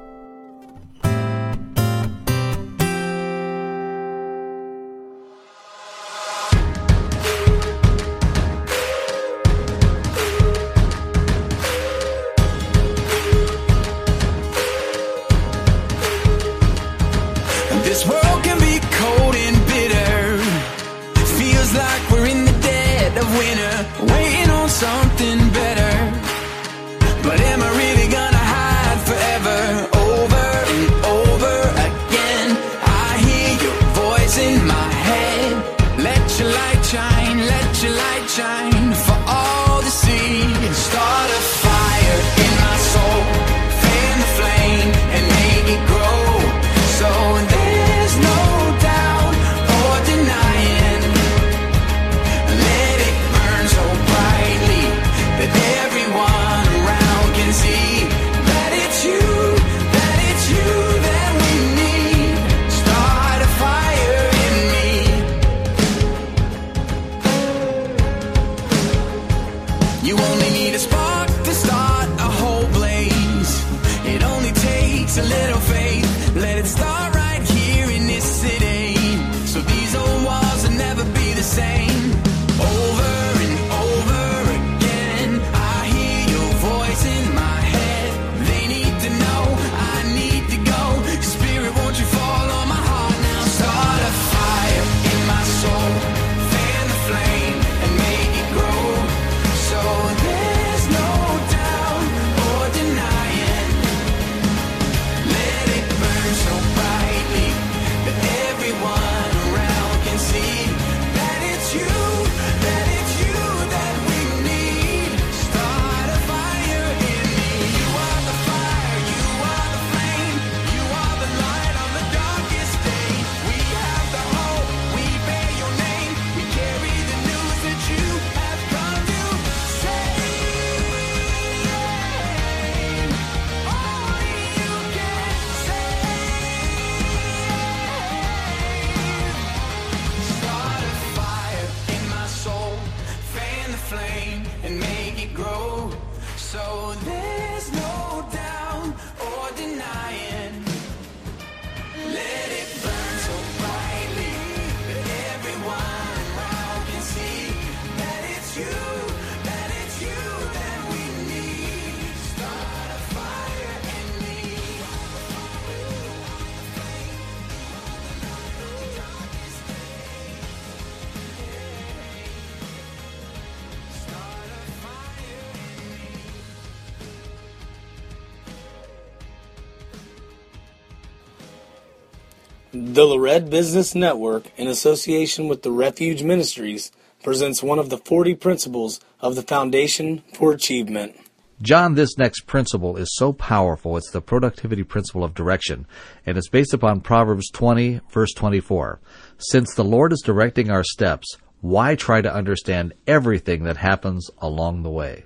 The 182.88 183.04
Lored 183.04 183.50
Business 183.50 183.96
Network, 183.96 184.52
in 184.56 184.68
association 184.68 185.48
with 185.48 185.62
the 185.64 185.72
Refuge 185.72 186.22
Ministries, 186.22 186.92
presents 187.20 187.60
one 187.60 187.80
of 187.80 187.90
the 187.90 187.98
40 187.98 188.36
principles 188.36 189.00
of 189.20 189.34
the 189.34 189.42
Foundation 189.42 190.22
for 190.32 190.52
Achievement. 190.52 191.16
John, 191.60 191.96
this 191.96 192.16
next 192.16 192.46
principle 192.46 192.96
is 192.96 193.12
so 193.16 193.32
powerful. 193.32 193.96
It's 193.96 194.12
the 194.12 194.20
productivity 194.20 194.84
principle 194.84 195.24
of 195.24 195.34
direction, 195.34 195.88
and 196.24 196.38
it's 196.38 196.48
based 196.48 196.72
upon 196.72 197.00
Proverbs 197.00 197.50
20, 197.50 198.02
verse 198.08 198.32
24. 198.32 199.00
Since 199.36 199.74
the 199.74 199.84
Lord 199.84 200.12
is 200.12 200.22
directing 200.24 200.70
our 200.70 200.84
steps, 200.84 201.38
why 201.62 201.96
try 201.96 202.20
to 202.20 202.32
understand 202.32 202.94
everything 203.08 203.64
that 203.64 203.78
happens 203.78 204.30
along 204.38 204.84
the 204.84 204.90
way? 204.90 205.24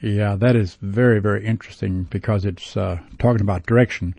Yeah, 0.00 0.34
that 0.34 0.56
is 0.56 0.76
very, 0.82 1.20
very 1.20 1.46
interesting 1.46 2.08
because 2.10 2.44
it's 2.44 2.76
uh, 2.76 2.98
talking 3.20 3.42
about 3.42 3.66
direction. 3.66 4.16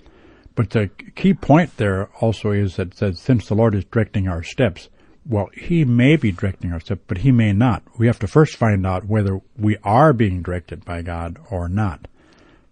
But 0.56 0.72
the 0.72 0.90
key 1.16 1.34
point 1.34 1.78
there 1.78 2.10
also 2.20 2.52
is 2.52 2.76
that, 2.76 2.96
that 2.96 3.18
since 3.18 3.48
the 3.48 3.56
Lord 3.56 3.74
is 3.76 3.86
directing 3.86 4.28
our 4.28 4.44
steps, 4.44 4.90
well, 5.26 5.50
He 5.54 5.86
may 5.86 6.16
be 6.16 6.32
directing 6.32 6.74
our 6.74 6.80
steps, 6.80 7.02
but 7.08 7.20
He 7.20 7.32
may 7.32 7.54
not. 7.54 7.84
We 7.98 8.08
have 8.08 8.20
to 8.20 8.28
first 8.28 8.58
find 8.58 8.86
out 8.86 9.06
whether 9.06 9.42
we 9.58 9.78
are 9.84 10.14
being 10.14 10.42
directed 10.42 10.84
by 10.84 11.02
God 11.02 11.38
or 11.50 11.70
not. 11.70 12.08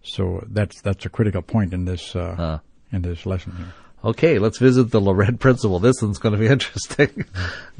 So 0.02 0.44
that's 0.48 0.80
that's 0.80 1.04
a 1.04 1.10
critical 1.10 1.42
point 1.42 1.74
in 1.74 1.84
this 1.84 2.16
uh, 2.16 2.58
in 2.92 3.02
this 3.02 3.26
lesson 3.26 3.54
here. 3.56 3.72
Okay, 4.02 4.38
let's 4.38 4.58
visit 4.58 4.90
the 4.90 5.00
Lored 5.00 5.38
principle. 5.40 5.78
This 5.78 6.00
one's 6.00 6.18
going 6.18 6.32
to 6.32 6.38
be 6.38 6.46
interesting. 6.52 7.26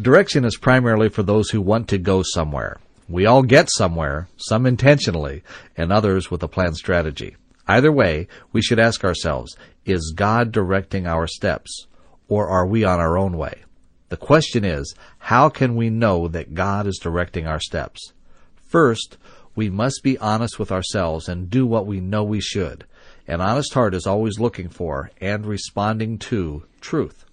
Direction 0.00 0.44
is 0.44 0.56
primarily 0.56 1.08
for 1.08 1.22
those 1.22 1.50
who 1.50 1.62
want 1.62 1.88
to 1.88 1.98
go 1.98 2.22
somewhere. 2.22 2.78
We 3.08 3.26
all 3.26 3.42
get 3.42 3.68
somewhere, 3.70 4.28
some 4.36 4.66
intentionally, 4.66 5.42
and 5.76 5.90
others 5.90 6.30
with 6.30 6.42
a 6.42 6.48
planned 6.48 6.76
strategy. 6.76 7.36
Either 7.66 7.92
way, 7.92 8.26
we 8.52 8.62
should 8.62 8.78
ask 8.78 9.04
ourselves, 9.04 9.56
is 9.84 10.12
God 10.14 10.52
directing 10.52 11.06
our 11.06 11.26
steps, 11.26 11.86
or 12.28 12.48
are 12.48 12.66
we 12.66 12.84
on 12.84 13.00
our 13.00 13.16
own 13.16 13.36
way? 13.36 13.62
The 14.08 14.16
question 14.16 14.64
is, 14.64 14.94
how 15.18 15.48
can 15.48 15.76
we 15.76 15.88
know 15.88 16.26
that 16.28 16.54
God 16.54 16.86
is 16.86 16.98
directing 17.00 17.46
our 17.46 17.60
steps? 17.60 18.12
First, 18.56 19.18
we 19.54 19.70
must 19.70 20.02
be 20.02 20.18
honest 20.18 20.58
with 20.58 20.72
ourselves 20.72 21.28
and 21.28 21.50
do 21.50 21.66
what 21.66 21.86
we 21.86 22.00
know 22.00 22.24
we 22.24 22.40
should. 22.40 22.86
An 23.26 23.40
honest 23.40 23.74
heart 23.74 23.94
is 23.94 24.06
always 24.06 24.40
looking 24.40 24.68
for 24.68 25.10
and 25.20 25.46
responding 25.46 26.18
to 26.18 26.64
truth. 26.80 27.24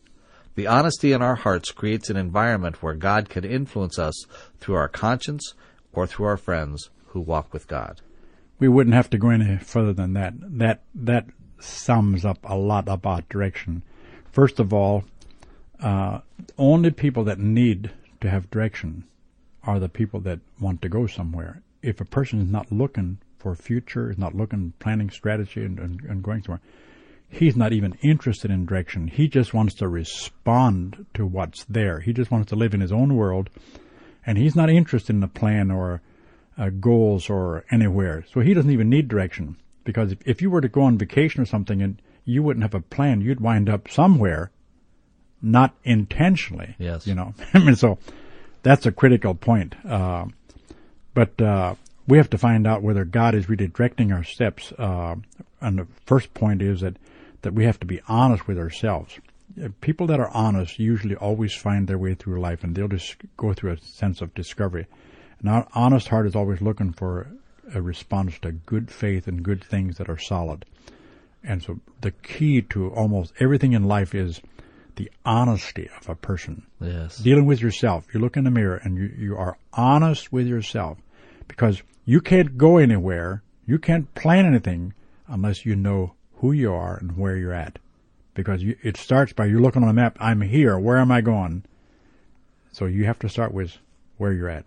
The 0.56 0.68
honesty 0.68 1.12
in 1.12 1.22
our 1.22 1.36
hearts 1.36 1.72
creates 1.72 2.10
an 2.10 2.18
environment 2.18 2.82
where 2.82 2.96
God 2.96 3.30
can 3.30 3.44
influence 3.44 3.98
us 4.00 4.26
through 4.60 4.76
our 4.76 4.88
conscience 4.88 5.54
or 5.94 6.08
through 6.08 6.26
our 6.26 6.38
friends 6.38 6.90
who 7.08 7.20
walk 7.20 7.54
with 7.54 7.68
God. 7.68 8.02
We 8.60 8.68
wouldn't 8.68 8.96
have 8.96 9.10
to 9.12 9.18
go 9.18 9.30
any 9.30 9.58
further 9.58 9.94
than 9.94 10.14
that. 10.14 10.34
That 10.38 10.82
that 10.96 11.26
sums 11.60 12.26
up 12.26 12.40
a 12.44 12.56
lot 12.56 12.88
about 12.88 13.30
direction. 13.30 13.84
First 14.32 14.60
of 14.60 14.74
all, 14.74 15.04
uh, 15.82 16.20
only 16.58 16.92
people 16.92 17.24
that 17.26 17.40
need 17.40 17.92
to 18.22 18.30
have 18.30 18.50
direction 18.50 19.06
are 19.64 19.80
the 19.80 19.90
people 19.90 20.20
that 20.22 20.40
want 20.60 20.82
to 20.82 20.90
go 20.90 21.08
somewhere. 21.08 21.62
If 21.82 22.02
a 22.02 22.06
person 22.06 22.42
is 22.42 22.50
not 22.50 22.72
looking 22.72 23.20
for 23.38 23.54
future, 23.56 24.10
is 24.10 24.18
not 24.18 24.36
looking 24.36 24.74
planning 24.80 25.10
strategy 25.10 25.64
and, 25.64 25.80
and, 25.80 26.02
and 26.02 26.24
going 26.24 26.42
somewhere, 26.42 26.62
he's 27.30 27.56
not 27.56 27.74
even 27.74 27.98
interested 28.02 28.50
in 28.50 28.66
direction. 28.66 29.08
He 29.08 29.28
just 29.28 29.54
wants 29.54 29.76
to 29.76 29.88
respond 29.88 31.06
to 31.14 31.26
what's 31.26 31.66
there. 31.66 32.00
He 32.00 32.14
just 32.14 32.32
wants 32.32 32.50
to 32.50 32.56
live 32.56 32.74
in 32.74 32.82
his 32.82 32.92
own 32.92 33.16
world, 33.16 33.50
and 34.26 34.38
he's 34.38 34.56
not 34.56 34.70
interested 34.70 35.16
in 35.16 35.24
a 35.24 35.28
plan 35.28 35.70
or 35.70 36.02
uh, 36.58 36.70
goals 36.70 37.30
or 37.30 37.66
anywhere. 37.72 38.26
So 38.32 38.40
he 38.42 38.54
doesn't 38.54 38.72
even 38.72 38.90
need 38.90 39.08
direction 39.08 39.58
because 39.84 40.12
if, 40.12 40.20
if 40.26 40.42
you 40.42 40.50
were 40.50 40.62
to 40.62 40.70
go 40.70 40.82
on 40.82 40.98
vacation 40.98 41.42
or 41.42 41.46
something 41.46 41.82
and 41.82 42.02
you 42.26 42.44
wouldn't 42.44 42.64
have 42.64 42.76
a 42.76 42.82
plan, 42.82 43.22
you'd 43.22 43.40
wind 43.40 43.70
up 43.70 43.90
somewhere, 43.90 44.52
not 45.42 45.76
intentionally. 45.84 46.76
Yes. 46.78 47.08
You 47.08 47.16
know, 47.16 47.34
I 47.54 47.60
mean, 47.60 47.76
so 47.76 47.98
that's 48.64 48.86
a 48.86 48.92
critical 48.92 49.34
point. 49.34 49.76
Uh, 49.86 50.26
but 51.14 51.42
uh, 51.42 51.76
we 52.08 52.18
have 52.18 52.30
to 52.32 52.38
find 52.38 52.68
out 52.68 52.84
whether 52.84 53.06
God 53.06 53.36
is 53.36 53.50
really 53.50 53.68
directing 53.68 54.12
our 54.12 54.24
steps. 54.24 54.72
Uh, 54.74 55.16
and 55.62 55.80
the 55.80 55.88
first 56.06 56.34
point 56.34 56.62
is 56.62 56.82
that 56.82 56.98
that 57.44 57.54
we 57.54 57.66
have 57.66 57.80
to 57.80 57.86
be 57.86 58.02
honest 58.08 58.48
with 58.48 58.58
ourselves. 58.58 59.20
Uh, 59.62 59.70
People 59.80 60.08
that 60.08 60.20
are 60.20 60.30
honest 60.30 60.80
usually 60.80 61.16
always 61.16 61.54
find 61.54 61.88
their 61.88 61.98
way 61.98 62.14
through 62.14 62.42
life, 62.42 62.64
and 62.64 62.76
they'll 62.76 62.88
just 62.88 63.16
go 63.38 63.54
through 63.54 63.74
a 63.74 63.78
sense 63.78 64.22
of 64.22 64.34
discovery. 64.34 64.88
An 65.44 65.66
honest 65.74 66.08
heart 66.08 66.26
is 66.28 66.36
always 66.36 66.62
looking 66.62 66.94
for 66.94 67.28
a 67.74 67.82
response 67.82 68.40
to 68.40 68.52
good 68.52 68.90
faith 68.90 69.28
and 69.28 69.44
good 69.44 69.64
things 69.64 69.98
that 69.98 70.10
are 70.10 70.18
solid. 70.18 70.66
And 71.44 71.62
so 71.62 71.80
the 72.02 72.12
key 72.12 72.62
to 72.64 72.90
almost 72.90 73.34
everything 73.40 73.74
in 73.74 73.84
life 73.84 74.16
is 74.16 74.42
the 74.96 75.12
honesty 75.26 75.90
of 76.00 76.10
a 76.10 76.16
person 76.16 76.64
Yes. 76.82 77.20
dealing 77.20 77.46
with 77.46 77.62
yourself. 77.62 78.08
You 78.14 78.20
look 78.20 78.36
in 78.36 78.44
the 78.46 78.52
mirror 78.52 78.78
and 78.84 78.98
you, 78.98 79.14
you 79.18 79.38
are 79.38 79.58
honest 79.74 80.32
with 80.32 80.48
yourself 80.48 80.98
because 81.48 81.84
you 82.04 82.20
can't 82.20 82.58
go 82.58 82.78
anywhere, 82.78 83.44
you 83.66 83.78
can't 83.78 84.14
plan 84.16 84.46
anything 84.46 84.94
unless 85.28 85.66
you 85.66 85.76
know 85.76 86.14
who 86.38 86.52
you 86.52 86.74
are 86.74 86.98
and 86.98 87.16
where 87.18 87.36
you're 87.38 87.54
at. 87.54 87.80
Because 88.34 88.64
you, 88.64 88.76
it 88.82 88.98
starts 88.98 89.34
by 89.34 89.46
you 89.46 89.60
looking 89.60 89.84
on 89.84 89.90
a 89.90 89.94
map, 89.94 90.18
I'm 90.20 90.42
here, 90.42 90.78
where 90.80 90.98
am 90.98 91.12
I 91.12 91.22
going? 91.22 91.64
So 92.72 92.86
you 92.86 93.06
have 93.06 93.20
to 93.20 93.30
start 93.30 93.54
with 93.54 93.78
where 94.18 94.32
you're 94.32 94.50
at. 94.50 94.66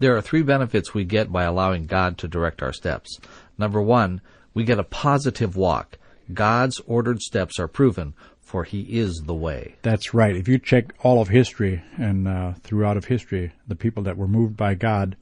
There 0.00 0.16
are 0.16 0.22
three 0.22 0.42
benefits 0.42 0.94
we 0.94 1.04
get 1.04 1.30
by 1.30 1.44
allowing 1.44 1.84
God 1.84 2.16
to 2.18 2.28
direct 2.28 2.62
our 2.62 2.72
steps. 2.72 3.20
Number 3.58 3.82
one, 3.82 4.22
we 4.54 4.64
get 4.64 4.78
a 4.78 4.82
positive 4.82 5.56
walk. 5.56 5.98
God's 6.32 6.80
ordered 6.86 7.20
steps 7.20 7.58
are 7.58 7.68
proven, 7.68 8.14
for 8.40 8.64
He 8.64 8.80
is 8.98 9.22
the 9.26 9.34
way. 9.34 9.76
That's 9.82 10.14
right. 10.14 10.34
If 10.34 10.48
you 10.48 10.58
check 10.58 10.94
all 11.00 11.20
of 11.20 11.28
history 11.28 11.82
and 11.98 12.26
uh, 12.26 12.54
throughout 12.62 12.96
of 12.96 13.04
history, 13.04 13.52
the 13.68 13.76
people 13.76 14.02
that 14.04 14.16
were 14.16 14.26
moved 14.26 14.56
by 14.56 14.74
God, 14.74 15.16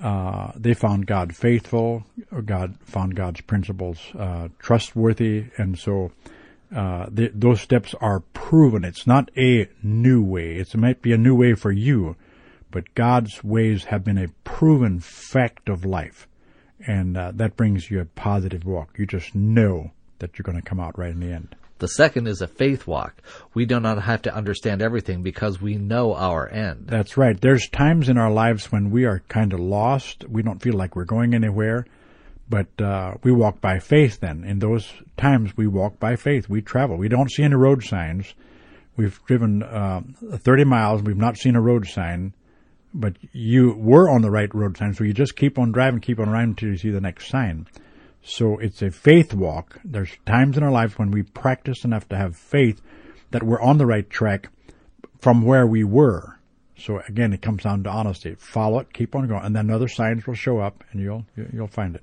uh, 0.00 0.52
they 0.56 0.72
found 0.72 1.06
God 1.06 1.36
faithful. 1.36 2.06
God 2.44 2.76
found 2.80 3.16
God's 3.16 3.42
principles 3.42 3.98
uh, 4.18 4.48
trustworthy, 4.58 5.46
and 5.58 5.78
so 5.78 6.10
uh, 6.74 7.06
th- 7.14 7.32
those 7.34 7.60
steps 7.60 7.94
are 8.00 8.20
proven. 8.20 8.82
It's 8.82 9.06
not 9.06 9.30
a 9.36 9.68
new 9.82 10.22
way. 10.24 10.56
It's, 10.56 10.74
it 10.74 10.78
might 10.78 11.02
be 11.02 11.12
a 11.12 11.18
new 11.18 11.34
way 11.34 11.52
for 11.52 11.70
you, 11.70 12.16
but 12.70 12.94
God's 12.94 13.42
ways 13.42 13.84
have 13.84 14.04
been 14.04 14.18
a 14.18 14.28
proven 14.44 15.00
fact 15.00 15.68
of 15.68 15.84
life, 15.84 16.28
and 16.86 17.16
uh, 17.16 17.32
that 17.34 17.56
brings 17.56 17.90
you 17.90 18.00
a 18.00 18.04
positive 18.04 18.64
walk. 18.64 18.98
You 18.98 19.06
just 19.06 19.34
know 19.34 19.92
that 20.18 20.38
you're 20.38 20.44
going 20.44 20.60
to 20.60 20.68
come 20.68 20.80
out 20.80 20.98
right 20.98 21.10
in 21.10 21.20
the 21.20 21.32
end. 21.32 21.54
The 21.78 21.88
second 21.88 22.26
is 22.26 22.40
a 22.40 22.46
faith 22.46 22.86
walk. 22.86 23.20
We 23.52 23.66
do 23.66 23.78
not 23.78 24.02
have 24.02 24.22
to 24.22 24.34
understand 24.34 24.80
everything 24.80 25.22
because 25.22 25.60
we 25.60 25.76
know 25.76 26.14
our 26.14 26.48
end. 26.48 26.86
That's 26.86 27.18
right. 27.18 27.38
There's 27.38 27.68
times 27.68 28.08
in 28.08 28.16
our 28.16 28.30
lives 28.30 28.72
when 28.72 28.90
we 28.90 29.04
are 29.04 29.22
kind 29.28 29.52
of 29.52 29.60
lost. 29.60 30.24
We 30.26 30.42
don't 30.42 30.62
feel 30.62 30.72
like 30.72 30.96
we're 30.96 31.04
going 31.04 31.34
anywhere, 31.34 31.84
but 32.48 32.80
uh, 32.80 33.16
we 33.22 33.30
walk 33.30 33.60
by 33.60 33.78
faith. 33.78 34.20
Then 34.20 34.42
in 34.44 34.58
those 34.58 34.90
times, 35.18 35.54
we 35.54 35.66
walk 35.66 36.00
by 36.00 36.16
faith. 36.16 36.48
We 36.48 36.62
travel. 36.62 36.96
We 36.96 37.08
don't 37.08 37.30
see 37.30 37.42
any 37.42 37.56
road 37.56 37.84
signs. 37.84 38.32
We've 38.96 39.20
driven 39.26 39.62
uh, 39.62 40.00
30 40.32 40.64
miles. 40.64 41.02
We've 41.02 41.14
not 41.14 41.36
seen 41.36 41.56
a 41.56 41.60
road 41.60 41.86
sign, 41.86 42.32
but 43.00 43.16
you 43.32 43.74
were 43.74 44.10
on 44.10 44.22
the 44.22 44.30
right 44.30 44.52
road 44.54 44.76
sign. 44.76 44.94
So 44.94 45.04
you 45.04 45.12
just 45.12 45.36
keep 45.36 45.58
on 45.58 45.72
driving, 45.72 46.00
keep 46.00 46.18
on 46.18 46.30
riding 46.30 46.50
until 46.50 46.70
you 46.70 46.78
see 46.78 46.90
the 46.90 47.00
next 47.00 47.28
sign. 47.28 47.66
So 48.22 48.58
it's 48.58 48.82
a 48.82 48.90
faith 48.90 49.34
walk. 49.34 49.78
There's 49.84 50.10
times 50.26 50.56
in 50.56 50.62
our 50.62 50.70
lives 50.70 50.98
when 50.98 51.10
we 51.10 51.22
practice 51.22 51.84
enough 51.84 52.08
to 52.08 52.16
have 52.16 52.36
faith 52.36 52.80
that 53.30 53.42
we're 53.42 53.60
on 53.60 53.78
the 53.78 53.86
right 53.86 54.08
track 54.08 54.48
from 55.20 55.42
where 55.42 55.66
we 55.66 55.84
were. 55.84 56.38
So 56.78 57.00
again, 57.08 57.32
it 57.32 57.42
comes 57.42 57.62
down 57.62 57.84
to 57.84 57.90
honesty. 57.90 58.34
Follow 58.34 58.80
it, 58.80 58.92
keep 58.92 59.14
on 59.14 59.28
going, 59.28 59.44
and 59.44 59.54
then 59.54 59.70
other 59.70 59.88
signs 59.88 60.26
will 60.26 60.34
show 60.34 60.58
up, 60.58 60.84
and 60.92 61.00
you'll 61.00 61.24
you'll 61.52 61.68
find 61.68 61.94
it. 61.94 62.02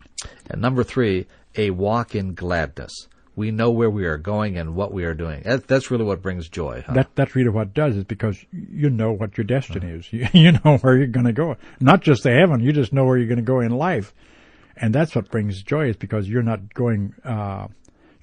And 0.50 0.62
number 0.62 0.84
three, 0.84 1.28
a 1.56 1.70
walk 1.70 2.16
in 2.16 2.34
gladness. 2.34 3.08
We 3.36 3.50
know 3.50 3.72
where 3.72 3.90
we 3.90 4.06
are 4.06 4.18
going 4.18 4.58
and 4.58 4.76
what 4.76 4.94
we 4.94 5.06
are 5.06 5.16
doing. 5.16 5.42
That, 5.44 5.68
that's 5.68 5.90
really 5.90 6.04
what 6.04 6.22
brings 6.22 6.48
joy. 6.50 6.84
Huh? 6.86 6.94
That 6.94 7.16
that's 7.16 7.36
really 7.36 7.50
what 7.50 7.74
does 7.74 7.98
is 7.98 8.04
because 8.04 8.46
you 8.52 8.90
know 8.90 9.12
what 9.12 9.38
your 9.38 9.46
destiny 9.46 9.92
is. 9.92 10.08
You, 10.14 10.28
you 10.34 10.52
know 10.52 10.78
where 10.78 10.98
you're 10.98 11.08
going 11.08 11.26
to 11.26 11.34
go. 11.34 11.58
Not 11.80 12.02
just 12.02 12.24
to 12.24 12.32
heaven, 12.32 12.60
you 12.60 12.72
just 12.72 12.94
know 12.94 13.06
where 13.06 13.18
you're 13.18 13.28
going 13.28 13.38
to 13.38 13.42
go 13.42 13.60
in 13.60 13.72
life, 13.72 14.14
and 14.78 14.94
that's 14.94 15.16
what 15.16 15.32
brings 15.32 15.64
joy. 15.64 15.90
Is 15.90 15.96
because 15.96 16.30
you're 16.30 16.44
not 16.44 16.74
going. 16.74 17.16
Uh, 17.24 17.68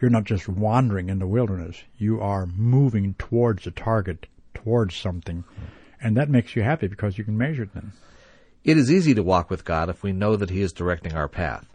you're 0.00 0.10
not 0.10 0.24
just 0.24 0.48
wandering 0.48 1.10
in 1.10 1.18
the 1.18 1.26
wilderness. 1.26 1.82
You 1.98 2.20
are 2.20 2.46
moving 2.46 3.14
towards 3.18 3.66
a 3.66 3.70
target, 3.70 4.26
towards 4.54 4.96
something, 4.96 5.44
and 6.00 6.16
that 6.16 6.30
makes 6.30 6.56
you 6.56 6.62
happy 6.62 6.86
because 6.86 7.18
you 7.18 7.24
can 7.24 7.36
measure 7.36 7.64
it 7.64 7.74
then. 7.74 7.92
It 8.62 8.76
is 8.76 8.90
easy 8.90 9.14
to 9.14 9.22
walk 9.22 9.50
with 9.50 9.64
God 9.64 9.88
if 9.88 10.02
we 10.02 10.12
know 10.12 10.36
that 10.36 10.50
He 10.50 10.62
is 10.62 10.72
directing 10.72 11.14
our 11.14 11.28
path. 11.28 11.66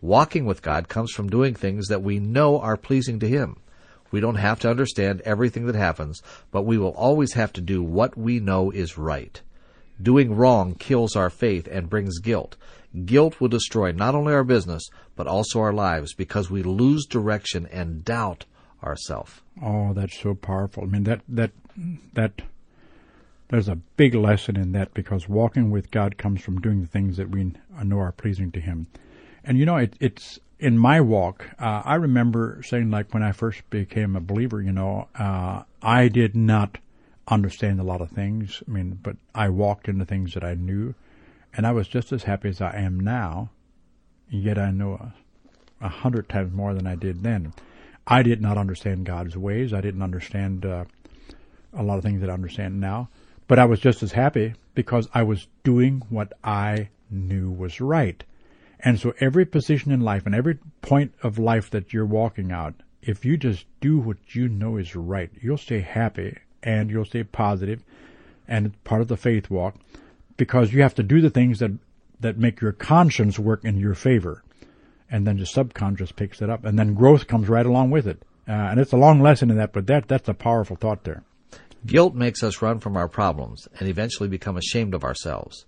Walking 0.00 0.44
with 0.44 0.62
God 0.62 0.88
comes 0.88 1.12
from 1.12 1.28
doing 1.28 1.54
things 1.54 1.88
that 1.88 2.02
we 2.02 2.18
know 2.18 2.60
are 2.60 2.76
pleasing 2.76 3.18
to 3.20 3.28
Him. 3.28 3.56
We 4.10 4.20
don't 4.20 4.36
have 4.36 4.60
to 4.60 4.70
understand 4.70 5.22
everything 5.22 5.66
that 5.66 5.74
happens, 5.74 6.22
but 6.50 6.62
we 6.62 6.78
will 6.78 6.90
always 6.90 7.32
have 7.32 7.52
to 7.54 7.60
do 7.60 7.82
what 7.82 8.16
we 8.16 8.38
know 8.38 8.70
is 8.70 8.96
right. 8.96 9.40
Doing 10.00 10.36
wrong 10.36 10.74
kills 10.74 11.16
our 11.16 11.30
faith 11.30 11.66
and 11.70 11.90
brings 11.90 12.18
guilt. 12.18 12.56
Guilt 13.04 13.40
will 13.40 13.48
destroy 13.48 13.92
not 13.92 14.14
only 14.14 14.32
our 14.32 14.44
business, 14.44 14.88
but 15.16 15.26
also 15.26 15.60
our 15.60 15.72
lives 15.72 16.14
because 16.14 16.50
we 16.50 16.62
lose 16.62 17.06
direction 17.06 17.66
and 17.72 18.04
doubt 18.04 18.44
ourselves. 18.84 19.40
Oh, 19.62 19.92
that's 19.92 20.20
so 20.20 20.34
powerful. 20.34 20.84
I 20.84 20.86
mean 20.86 21.04
that 21.04 21.22
that 21.28 21.50
that 22.12 22.42
there's 23.48 23.68
a 23.68 23.76
big 23.96 24.14
lesson 24.14 24.56
in 24.56 24.72
that 24.72 24.94
because 24.94 25.28
walking 25.28 25.70
with 25.70 25.90
God 25.90 26.18
comes 26.18 26.42
from 26.42 26.60
doing 26.60 26.80
the 26.80 26.86
things 26.86 27.16
that 27.16 27.30
we 27.30 27.52
know 27.82 27.98
are 27.98 28.12
pleasing 28.12 28.50
to 28.52 28.60
Him. 28.60 28.86
And 29.44 29.58
you 29.58 29.66
know, 29.66 29.76
it, 29.76 29.94
it's 30.00 30.38
in 30.58 30.78
my 30.78 31.00
walk. 31.00 31.46
Uh, 31.58 31.82
I 31.84 31.96
remember 31.96 32.62
saying, 32.64 32.90
like 32.90 33.12
when 33.12 33.22
I 33.22 33.32
first 33.32 33.68
became 33.70 34.16
a 34.16 34.20
believer, 34.20 34.62
you 34.62 34.72
know, 34.72 35.08
uh, 35.14 35.62
I 35.82 36.08
did 36.08 36.34
not 36.34 36.78
understand 37.28 37.80
a 37.80 37.84
lot 37.84 38.00
of 38.00 38.10
things. 38.10 38.62
I 38.66 38.70
mean, 38.70 38.98
but 39.02 39.16
I 39.34 39.48
walked 39.48 39.88
into 39.88 40.04
things 40.04 40.34
that 40.34 40.44
I 40.44 40.54
knew, 40.54 40.94
and 41.52 41.66
I 41.66 41.72
was 41.72 41.88
just 41.88 42.12
as 42.12 42.24
happy 42.24 42.48
as 42.48 42.60
I 42.60 42.76
am 42.76 42.98
now 43.00 43.50
yet 44.28 44.58
I 44.58 44.70
know 44.70 44.94
a, 44.94 45.14
a 45.84 45.88
hundred 45.88 46.28
times 46.28 46.52
more 46.52 46.74
than 46.74 46.86
I 46.86 46.94
did 46.94 47.22
then. 47.22 47.52
I 48.06 48.22
did 48.22 48.42
not 48.42 48.58
understand 48.58 49.06
God's 49.06 49.36
ways. 49.36 49.72
I 49.72 49.80
didn't 49.80 50.02
understand 50.02 50.66
uh, 50.66 50.84
a 51.72 51.82
lot 51.82 51.98
of 51.98 52.04
things 52.04 52.20
that 52.20 52.30
I 52.30 52.34
understand 52.34 52.80
now. 52.80 53.08
But 53.46 53.58
I 53.58 53.64
was 53.64 53.80
just 53.80 54.02
as 54.02 54.12
happy 54.12 54.54
because 54.74 55.08
I 55.14 55.22
was 55.22 55.46
doing 55.62 56.02
what 56.08 56.32
I 56.42 56.88
knew 57.10 57.50
was 57.50 57.80
right. 57.80 58.22
And 58.84 59.00
so 59.00 59.14
every 59.18 59.46
position 59.46 59.90
in 59.92 60.00
life 60.00 60.26
and 60.26 60.34
every 60.34 60.58
point 60.82 61.14
of 61.22 61.38
life 61.38 61.70
that 61.70 61.92
you're 61.92 62.04
walking 62.04 62.52
out, 62.52 62.74
if 63.00 63.24
you 63.24 63.38
just 63.38 63.64
do 63.80 63.98
what 63.98 64.18
you 64.34 64.46
know 64.46 64.76
is 64.76 64.94
right, 64.94 65.30
you'll 65.40 65.56
stay 65.56 65.80
happy 65.80 66.38
and 66.62 66.90
you'll 66.90 67.06
stay 67.06 67.24
positive 67.24 67.82
and 68.46 68.66
it's 68.66 68.76
part 68.84 69.00
of 69.00 69.08
the 69.08 69.16
faith 69.16 69.48
walk 69.48 69.76
because 70.36 70.72
you 70.72 70.82
have 70.82 70.94
to 70.96 71.02
do 71.02 71.22
the 71.22 71.30
things 71.30 71.60
that, 71.60 71.70
that 72.20 72.38
make 72.38 72.60
your 72.60 72.72
conscience 72.72 73.38
work 73.38 73.64
in 73.64 73.78
your 73.78 73.94
favor. 73.94 74.42
And 75.10 75.26
then 75.26 75.38
the 75.38 75.46
subconscious 75.46 76.12
picks 76.12 76.42
it 76.42 76.50
up 76.50 76.64
and 76.64 76.78
then 76.78 76.94
growth 76.94 77.26
comes 77.26 77.48
right 77.48 77.66
along 77.66 77.90
with 77.90 78.06
it. 78.06 78.22
Uh, 78.46 78.52
and 78.52 78.80
it's 78.80 78.92
a 78.92 78.98
long 78.98 79.22
lesson 79.22 79.50
in 79.50 79.56
that, 79.56 79.72
but 79.72 79.86
that, 79.86 80.08
that's 80.08 80.28
a 80.28 80.34
powerful 80.34 80.76
thought 80.76 81.04
there. 81.04 81.22
Guilt 81.86 82.14
makes 82.14 82.42
us 82.42 82.60
run 82.60 82.80
from 82.80 82.96
our 82.96 83.08
problems 83.08 83.66
and 83.78 83.88
eventually 83.88 84.28
become 84.28 84.56
ashamed 84.58 84.94
of 84.94 85.04
ourselves. 85.04 85.64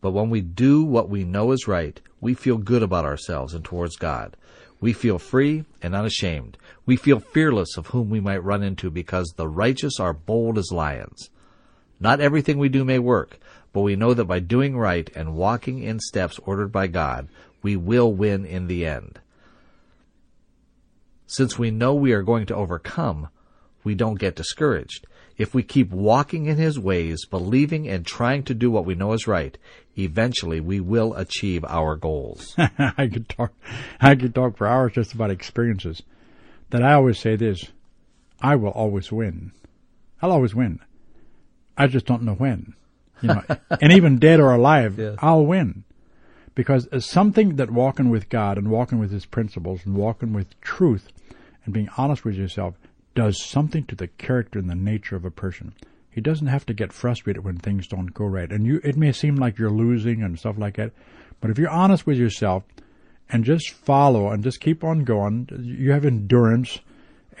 But 0.00 0.12
when 0.12 0.30
we 0.30 0.40
do 0.40 0.82
what 0.82 1.08
we 1.08 1.24
know 1.24 1.52
is 1.52 1.66
right, 1.66 2.00
we 2.20 2.34
feel 2.34 2.58
good 2.58 2.82
about 2.82 3.04
ourselves 3.04 3.54
and 3.54 3.64
towards 3.64 3.96
God. 3.96 4.36
We 4.80 4.92
feel 4.92 5.18
free 5.18 5.64
and 5.82 5.94
unashamed. 5.94 6.56
We 6.86 6.96
feel 6.96 7.20
fearless 7.20 7.76
of 7.76 7.88
whom 7.88 8.10
we 8.10 8.20
might 8.20 8.44
run 8.44 8.62
into 8.62 8.90
because 8.90 9.34
the 9.36 9.48
righteous 9.48 9.98
are 9.98 10.12
bold 10.12 10.56
as 10.56 10.70
lions. 10.70 11.30
Not 12.00 12.20
everything 12.20 12.58
we 12.58 12.68
do 12.68 12.84
may 12.84 13.00
work, 13.00 13.38
but 13.72 13.80
we 13.80 13.96
know 13.96 14.14
that 14.14 14.26
by 14.26 14.38
doing 14.38 14.76
right 14.76 15.10
and 15.16 15.34
walking 15.34 15.82
in 15.82 15.98
steps 15.98 16.38
ordered 16.46 16.70
by 16.70 16.86
God, 16.86 17.28
we 17.62 17.76
will 17.76 18.12
win 18.12 18.44
in 18.44 18.68
the 18.68 18.86
end. 18.86 19.18
Since 21.26 21.58
we 21.58 21.70
know 21.70 21.94
we 21.94 22.12
are 22.12 22.22
going 22.22 22.46
to 22.46 22.54
overcome, 22.54 23.28
we 23.84 23.94
don't 23.94 24.18
get 24.18 24.36
discouraged. 24.36 25.06
If 25.38 25.54
we 25.54 25.62
keep 25.62 25.90
walking 25.90 26.46
in 26.46 26.56
His 26.56 26.78
ways, 26.80 27.24
believing 27.24 27.88
and 27.88 28.04
trying 28.04 28.42
to 28.42 28.54
do 28.54 28.72
what 28.72 28.84
we 28.84 28.96
know 28.96 29.12
is 29.12 29.28
right, 29.28 29.56
eventually 29.96 30.60
we 30.60 30.80
will 30.80 31.14
achieve 31.14 31.64
our 31.66 31.94
goals. 31.96 32.54
I 32.78 33.06
could 33.06 33.28
talk, 33.28 33.54
I 34.00 34.16
could 34.16 34.34
talk 34.34 34.56
for 34.56 34.66
hours 34.66 34.92
just 34.94 35.14
about 35.14 35.30
experiences. 35.30 36.02
That 36.70 36.82
I 36.82 36.94
always 36.94 37.20
say 37.20 37.36
this: 37.36 37.66
I 38.42 38.56
will 38.56 38.72
always 38.72 39.12
win. 39.12 39.52
I'll 40.20 40.32
always 40.32 40.54
win. 40.56 40.80
I 41.76 41.86
just 41.86 42.04
don't 42.04 42.24
know 42.24 42.34
when. 42.34 42.74
You 43.22 43.28
know, 43.28 43.42
and 43.80 43.92
even 43.92 44.18
dead 44.18 44.40
or 44.40 44.52
alive, 44.52 44.98
Yes. 44.98 45.16
I'll 45.20 45.46
win. 45.46 45.84
Because 46.56 46.88
it's 46.90 47.06
something 47.06 47.54
that 47.56 47.70
walking 47.70 48.10
with 48.10 48.28
God 48.28 48.58
and 48.58 48.68
walking 48.68 48.98
with 48.98 49.12
His 49.12 49.24
principles 49.24 49.82
and 49.86 49.94
walking 49.94 50.32
with 50.32 50.60
truth 50.60 51.08
and 51.64 51.72
being 51.72 51.88
honest 51.96 52.24
with 52.24 52.34
yourself 52.34 52.74
does 53.18 53.44
something 53.44 53.82
to 53.82 53.96
the 53.96 54.06
character 54.06 54.60
and 54.60 54.70
the 54.70 54.76
nature 54.76 55.16
of 55.16 55.24
a 55.24 55.30
person. 55.32 55.74
He 56.08 56.20
doesn't 56.20 56.46
have 56.46 56.64
to 56.66 56.72
get 56.72 56.92
frustrated 56.92 57.44
when 57.44 57.56
things 57.56 57.88
don't 57.88 58.14
go 58.14 58.24
right. 58.24 58.48
And 58.48 58.64
you, 58.64 58.80
it 58.84 58.96
may 58.96 59.10
seem 59.10 59.34
like 59.34 59.58
you're 59.58 59.72
losing 59.72 60.22
and 60.22 60.38
stuff 60.38 60.56
like 60.56 60.76
that, 60.76 60.92
but 61.40 61.50
if 61.50 61.58
you're 61.58 61.68
honest 61.68 62.06
with 62.06 62.16
yourself 62.16 62.62
and 63.28 63.44
just 63.44 63.70
follow 63.70 64.30
and 64.30 64.44
just 64.44 64.60
keep 64.60 64.84
on 64.84 65.02
going, 65.02 65.48
you 65.64 65.90
have 65.90 66.04
endurance 66.04 66.78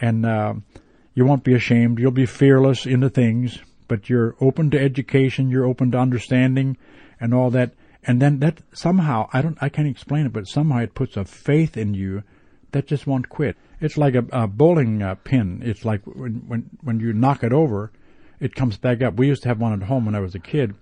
and 0.00 0.26
uh, 0.26 0.54
you 1.14 1.24
won't 1.24 1.44
be 1.44 1.54
ashamed. 1.54 2.00
You'll 2.00 2.10
be 2.10 2.26
fearless 2.26 2.84
into 2.84 3.08
things, 3.08 3.60
but 3.86 4.08
you're 4.08 4.34
open 4.40 4.72
to 4.72 4.80
education. 4.80 5.48
You're 5.48 5.64
open 5.64 5.92
to 5.92 5.98
understanding 5.98 6.76
and 7.20 7.32
all 7.32 7.50
that. 7.50 7.74
And 8.02 8.20
then 8.20 8.40
that 8.40 8.62
somehow, 8.72 9.28
I 9.32 9.42
don't, 9.42 9.58
I 9.60 9.68
can't 9.68 9.86
explain 9.86 10.26
it, 10.26 10.32
but 10.32 10.48
somehow 10.48 10.78
it 10.78 10.96
puts 10.96 11.16
a 11.16 11.24
faith 11.24 11.76
in 11.76 11.94
you 11.94 12.24
that 12.72 12.86
just 12.86 13.06
won't 13.06 13.28
quit. 13.28 13.56
It's 13.80 13.96
like 13.96 14.14
a, 14.14 14.24
a 14.32 14.46
bowling 14.46 15.02
uh, 15.02 15.14
pin. 15.16 15.62
It's 15.64 15.84
like 15.84 16.02
when, 16.04 16.42
when, 16.46 16.70
when 16.82 17.00
you 17.00 17.12
knock 17.12 17.42
it 17.42 17.52
over, 17.52 17.92
it 18.40 18.54
comes 18.54 18.76
back 18.76 19.02
up. 19.02 19.14
We 19.14 19.28
used 19.28 19.42
to 19.42 19.48
have 19.48 19.60
one 19.60 19.72
at 19.72 19.86
home 19.86 20.04
when 20.04 20.14
I 20.14 20.20
was 20.20 20.34
a 20.34 20.40
kid 20.40 20.74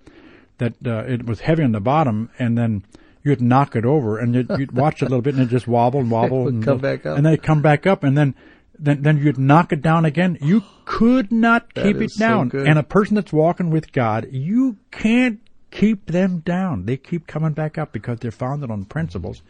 that 0.57 0.73
uh, 0.85 1.03
it 1.05 1.25
was 1.25 1.41
heavy 1.41 1.63
on 1.63 1.71
the 1.71 1.79
bottom 1.79 2.29
and 2.39 2.57
then 2.57 2.83
you'd 3.23 3.41
knock 3.41 3.75
it 3.75 3.85
over 3.85 4.17
and 4.17 4.33
you'd, 4.33 4.49
you'd 4.57 4.71
watch 4.71 5.01
it 5.01 5.05
a 5.05 5.09
little 5.09 5.21
bit 5.21 5.35
and 5.35 5.43
it 5.43 5.49
just 5.49 5.67
wobble 5.67 5.99
and 5.99 6.11
wobble 6.11 6.47
and 6.47 6.63
come 6.63 6.79
back 6.79 7.05
up. 7.05 7.17
and 7.17 7.25
then 7.25 7.33
it 7.33 7.43
come 7.43 7.61
back 7.61 7.85
up 7.85 8.03
and 8.03 8.17
then 8.17 8.35
then 8.79 9.01
then 9.01 9.17
you'd 9.17 9.39
knock 9.39 9.71
it 9.71 9.81
down 9.81 10.05
again. 10.05 10.37
You 10.39 10.63
could 10.85 11.31
not 11.31 11.73
keep 11.73 11.97
it 11.97 12.11
down. 12.17 12.49
good. 12.49 12.67
and 12.67 12.77
a 12.77 12.83
person 12.83 13.15
that's 13.15 13.33
walking 13.33 13.71
with 13.71 13.91
God, 13.91 14.27
you 14.31 14.77
can't 14.91 15.39
keep 15.71 16.05
them 16.05 16.39
down. 16.39 16.85
They 16.85 16.95
keep 16.97 17.25
coming 17.25 17.53
back 17.53 17.79
up 17.79 17.91
because 17.91 18.19
they're 18.19 18.29
founded 18.29 18.69
on 18.69 18.85
principles 18.85 19.41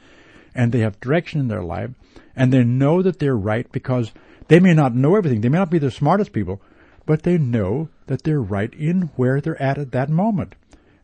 and 0.55 0.71
they 0.71 0.79
have 0.79 0.99
direction 0.99 1.39
in 1.39 1.47
their 1.47 1.63
life 1.63 1.91
and 2.35 2.53
they 2.53 2.63
know 2.63 3.01
that 3.01 3.19
they're 3.19 3.35
right 3.35 3.69
because 3.71 4.11
they 4.47 4.59
may 4.59 4.73
not 4.73 4.95
know 4.95 5.15
everything. 5.15 5.41
They 5.41 5.49
may 5.49 5.57
not 5.57 5.71
be 5.71 5.79
the 5.79 5.91
smartest 5.91 6.31
people, 6.31 6.61
but 7.05 7.23
they 7.23 7.37
know 7.37 7.89
that 8.05 8.23
they're 8.23 8.41
right 8.41 8.73
in 8.73 9.03
where 9.15 9.41
they're 9.41 9.61
at 9.61 9.77
at 9.77 9.91
that 9.91 10.09
moment. 10.09 10.55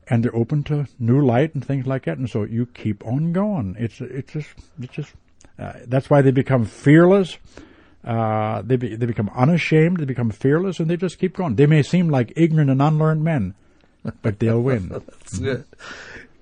And 0.08 0.24
they're 0.24 0.36
open 0.36 0.64
to 0.64 0.88
new 1.00 1.26
light 1.26 1.56
and 1.56 1.66
things 1.66 1.88
like 1.88 2.06
that. 2.06 2.18
And 2.18 2.30
so 2.30 2.44
you 2.44 2.66
keep 2.66 3.06
on 3.06 3.32
going. 3.32 3.76
It's, 3.80 4.02
it's 4.02 4.34
just, 4.34 4.50
it's 4.82 4.94
just, 4.94 5.14
uh, 5.58 5.74
that's 5.88 6.10
why 6.10 6.22
they 6.22 6.32
become 6.32 6.66
fearless. 6.66 7.38
Uh, 8.04 8.62
they 8.64 8.76
be, 8.76 8.96
they 8.96 9.06
become 9.06 9.30
unashamed. 9.34 9.98
They 9.98 10.06
become 10.06 10.30
fearless, 10.30 10.80
and 10.80 10.90
they 10.90 10.98
just 10.98 11.20
keep 11.20 11.38
going. 11.38 11.56
They 11.56 11.66
may 11.66 11.84
seem 11.84 12.10
like 12.10 12.34
ignorant 12.36 12.70
and 12.70 12.82
unlearned 12.82 13.24
men, 13.24 13.56
but 14.22 14.40
they'll 14.40 14.62
win. 14.62 14.90
That's 14.90 15.40
good. 15.40 15.64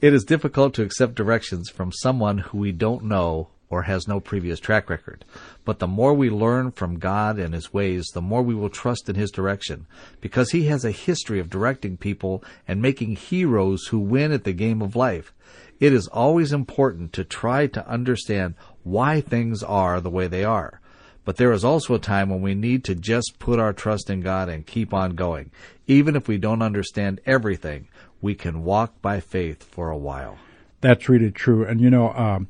It 0.01 0.15
is 0.15 0.23
difficult 0.23 0.73
to 0.73 0.81
accept 0.81 1.13
directions 1.13 1.69
from 1.69 1.91
someone 1.91 2.39
who 2.39 2.57
we 2.57 2.71
don't 2.71 3.03
know 3.03 3.49
or 3.69 3.83
has 3.83 4.07
no 4.07 4.19
previous 4.19 4.59
track 4.59 4.89
record. 4.89 5.23
But 5.63 5.77
the 5.77 5.85
more 5.85 6.15
we 6.15 6.27
learn 6.27 6.71
from 6.71 6.97
God 6.97 7.37
and 7.37 7.53
His 7.53 7.71
ways, 7.71 8.07
the 8.07 8.19
more 8.19 8.41
we 8.41 8.55
will 8.55 8.71
trust 8.71 9.09
in 9.09 9.15
His 9.15 9.29
direction, 9.29 9.85
because 10.19 10.49
He 10.49 10.63
has 10.65 10.83
a 10.83 10.89
history 10.89 11.39
of 11.39 11.51
directing 11.51 11.97
people 11.97 12.43
and 12.67 12.81
making 12.81 13.15
heroes 13.15 13.85
who 13.91 13.99
win 13.99 14.31
at 14.31 14.43
the 14.43 14.53
game 14.53 14.81
of 14.81 14.95
life. 14.95 15.33
It 15.79 15.93
is 15.93 16.07
always 16.07 16.51
important 16.51 17.13
to 17.13 17.23
try 17.23 17.67
to 17.67 17.87
understand 17.87 18.55
why 18.81 19.21
things 19.21 19.61
are 19.61 20.01
the 20.01 20.09
way 20.09 20.25
they 20.25 20.43
are. 20.43 20.81
But 21.23 21.37
there 21.37 21.51
is 21.51 21.63
also 21.63 21.93
a 21.93 21.99
time 21.99 22.31
when 22.31 22.41
we 22.41 22.55
need 22.55 22.83
to 22.85 22.95
just 22.95 23.35
put 23.37 23.59
our 23.59 23.71
trust 23.71 24.09
in 24.09 24.21
God 24.21 24.49
and 24.49 24.65
keep 24.65 24.95
on 24.95 25.11
going. 25.11 25.51
Even 25.85 26.15
if 26.15 26.27
we 26.27 26.39
don't 26.39 26.63
understand 26.63 27.21
everything, 27.27 27.87
we 28.21 28.35
can 28.35 28.63
walk 28.63 29.01
by 29.01 29.19
faith 29.19 29.63
for 29.63 29.89
a 29.89 29.97
while. 29.97 30.37
That's 30.81 31.09
really 31.09 31.31
true. 31.31 31.65
And 31.65 31.79
you 31.81 31.89
know, 31.89 32.11
um, 32.13 32.49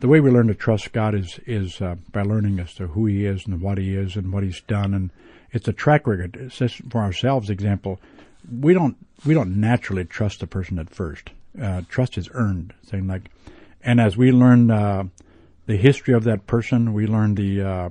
the 0.00 0.08
way 0.08 0.20
we 0.20 0.30
learn 0.30 0.48
to 0.48 0.54
trust 0.54 0.92
God 0.92 1.14
is 1.14 1.40
is 1.46 1.80
uh, 1.80 1.96
by 2.12 2.22
learning 2.22 2.58
as 2.60 2.74
to 2.74 2.88
who 2.88 3.06
He 3.06 3.24
is 3.24 3.46
and 3.46 3.60
what 3.60 3.78
He 3.78 3.94
is 3.94 4.16
and 4.16 4.32
what 4.32 4.42
He's 4.42 4.60
done, 4.62 4.94
and 4.94 5.10
it's 5.52 5.68
a 5.68 5.72
track 5.72 6.06
record. 6.06 6.36
It's 6.36 6.58
just 6.58 6.80
for 6.90 6.98
ourselves. 6.98 7.50
Example, 7.50 8.00
we 8.60 8.74
don't 8.74 8.96
we 9.24 9.34
don't 9.34 9.56
naturally 9.56 10.04
trust 10.04 10.42
a 10.42 10.46
person 10.46 10.78
at 10.78 10.90
first. 10.90 11.30
Uh, 11.60 11.82
trust 11.88 12.16
is 12.16 12.28
earned. 12.32 12.74
Saying 12.88 13.08
like, 13.08 13.30
and 13.82 14.00
as 14.00 14.16
we 14.16 14.30
learn 14.30 14.70
uh, 14.70 15.04
the 15.66 15.76
history 15.76 16.14
of 16.14 16.24
that 16.24 16.46
person, 16.46 16.92
we 16.92 17.06
learn 17.06 17.34
the 17.34 17.62
uh, 17.62 17.88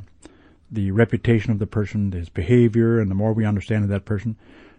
the 0.71 0.91
reputation 0.91 1.51
of 1.51 1.59
the 1.59 1.67
person, 1.67 2.11
his 2.11 2.29
behavior, 2.29 2.99
and 2.99 3.09
the 3.09 3.15
more 3.15 3.33
we 3.33 3.45
understand 3.45 3.83
of 3.83 3.89
that 3.89 4.05
person, 4.05 4.35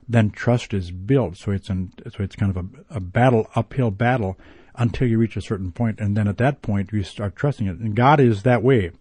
then 0.09 0.31
trust 0.31 0.73
is 0.73 0.91
built. 0.91 1.37
So 1.37 1.53
it's 1.53 1.69
an, 1.69 1.93
so 2.11 2.23
it's 2.23 2.37
kind 2.37 2.57
of 2.57 2.65
a, 2.65 2.97
a 2.97 3.01
battle, 3.01 3.49
uphill 3.55 3.91
battle, 3.91 4.39
until 4.75 5.09
you 5.09 5.19
reach 5.19 5.37
a 5.37 5.41
certain 5.41 5.73
point, 5.73 5.99
and 6.01 6.17
then 6.17 6.29
at 6.29 6.39
that 6.39 6.63
point 6.63 6.93
you 6.93 7.03
start 7.03 7.35
trusting 7.35 7.67
it. 7.67 7.79
And 7.79 7.97
God 7.97 8.21
is 8.21 8.43
that 8.45 8.63
way, 8.63 8.93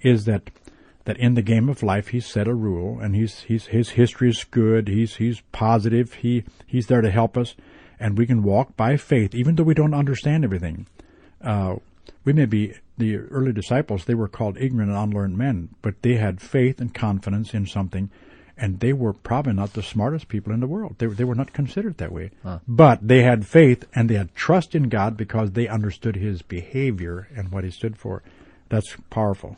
is 0.00 0.24
that 0.24 0.50
that 1.04 1.18
in 1.18 1.34
the 1.34 1.42
game 1.42 1.68
of 1.70 1.82
life 1.82 2.08
He's 2.08 2.26
set 2.26 2.48
a 2.48 2.54
rule, 2.54 2.98
and 3.00 3.14
He's 3.14 3.40
He's 3.42 3.66
His 3.66 3.90
history 3.90 4.30
is 4.30 4.44
good. 4.44 4.88
He's 4.88 5.16
He's 5.16 5.42
positive. 5.52 6.14
He 6.14 6.44
He's 6.66 6.86
there 6.86 7.02
to 7.02 7.10
help 7.10 7.36
us, 7.36 7.54
and 8.00 8.16
we 8.16 8.26
can 8.26 8.42
walk 8.42 8.76
by 8.76 8.96
faith, 8.96 9.34
even 9.34 9.56
though 9.56 9.64
we 9.64 9.74
don't 9.74 9.94
understand 9.94 10.44
everything. 10.44 10.86
Uh, 11.42 11.76
we 12.24 12.32
may 12.32 12.46
be 12.46 12.74
the 12.98 13.16
early 13.16 13.52
disciples, 13.52 14.04
they 14.04 14.14
were 14.14 14.28
called 14.28 14.58
ignorant 14.58 14.90
and 14.90 14.98
unlearned 14.98 15.38
men, 15.38 15.70
but 15.82 16.02
they 16.02 16.16
had 16.16 16.40
faith 16.40 16.80
and 16.80 16.92
confidence 16.92 17.54
in 17.54 17.66
something, 17.66 18.10
and 18.58 18.80
they 18.80 18.92
were 18.92 19.12
probably 19.12 19.52
not 19.52 19.72
the 19.72 19.82
smartest 19.82 20.28
people 20.28 20.52
in 20.52 20.60
the 20.60 20.66
world. 20.66 20.96
They, 20.98 21.06
they 21.06 21.24
were 21.24 21.34
not 21.34 21.52
considered 21.52 21.98
that 21.98 22.12
way. 22.12 22.30
But 22.66 23.06
they 23.06 23.22
had 23.22 23.46
faith 23.46 23.84
and 23.94 24.08
they 24.08 24.14
had 24.14 24.34
trust 24.34 24.74
in 24.74 24.88
God 24.88 25.16
because 25.16 25.52
they 25.52 25.68
understood 25.68 26.16
His 26.16 26.42
behavior 26.42 27.28
and 27.34 27.50
what 27.50 27.64
He 27.64 27.70
stood 27.70 27.96
for. 27.96 28.22
That's 28.68 28.96
powerful. 29.10 29.56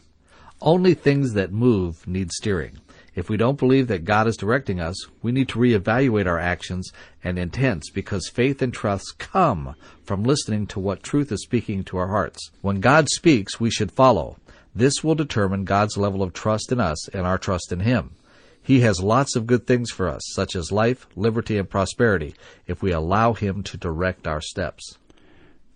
Only 0.61 0.95
things 0.95 1.33
that 1.33 1.53
move 1.53 2.07
need 2.07 2.31
steering. 2.33 2.79
If 3.15 3.29
we 3.29 3.37
don't 3.37 3.59
believe 3.59 3.89
that 3.89 4.05
God 4.05 4.29
is 4.29 4.37
directing 4.37 4.79
us, 4.79 4.95
we 5.21 5.33
need 5.33 5.49
to 5.49 5.59
reevaluate 5.59 6.27
our 6.27 6.39
actions 6.39 6.93
and 7.25 7.39
intents 7.39 7.91
because 7.91 8.29
faith 8.29 8.63
and 8.63 8.73
trust 8.73 9.19
come 9.19 9.75
from 10.05 10.23
listening 10.23 10.67
to 10.69 10.81
what 10.81 11.03
truth 11.03 11.33
is 11.33 11.43
speaking 11.43 11.83
to 11.85 11.97
our 11.97 12.09
hearts. 12.09 12.51
When 12.61 12.81
God 12.81 13.09
speaks, 13.09 13.59
we 13.59 13.71
should 13.71 13.91
follow. 13.91 14.37
This 14.75 15.03
will 15.03 15.17
determine 15.17 15.65
God's 15.65 15.97
level 15.97 16.23
of 16.23 16.33
trust 16.33 16.71
in 16.71 16.79
us 16.79 17.09
and 17.09 17.27
our 17.27 17.39
trust 17.39 17.73
in 17.73 17.81
Him. 17.81 18.13
He 18.63 18.81
has 18.81 19.03
lots 19.03 19.37
of 19.37 19.47
good 19.47 19.67
things 19.67 19.91
for 19.91 20.09
us, 20.09 20.23
such 20.33 20.55
as 20.55 20.71
life, 20.71 21.07
liberty, 21.17 21.59
and 21.59 21.69
prosperity, 21.69 22.35
if 22.67 22.83
we 22.83 22.93
allow 22.93 23.33
Him 23.33 23.63
to 23.65 23.77
direct 23.77 24.27
our 24.27 24.41
steps. 24.41 24.99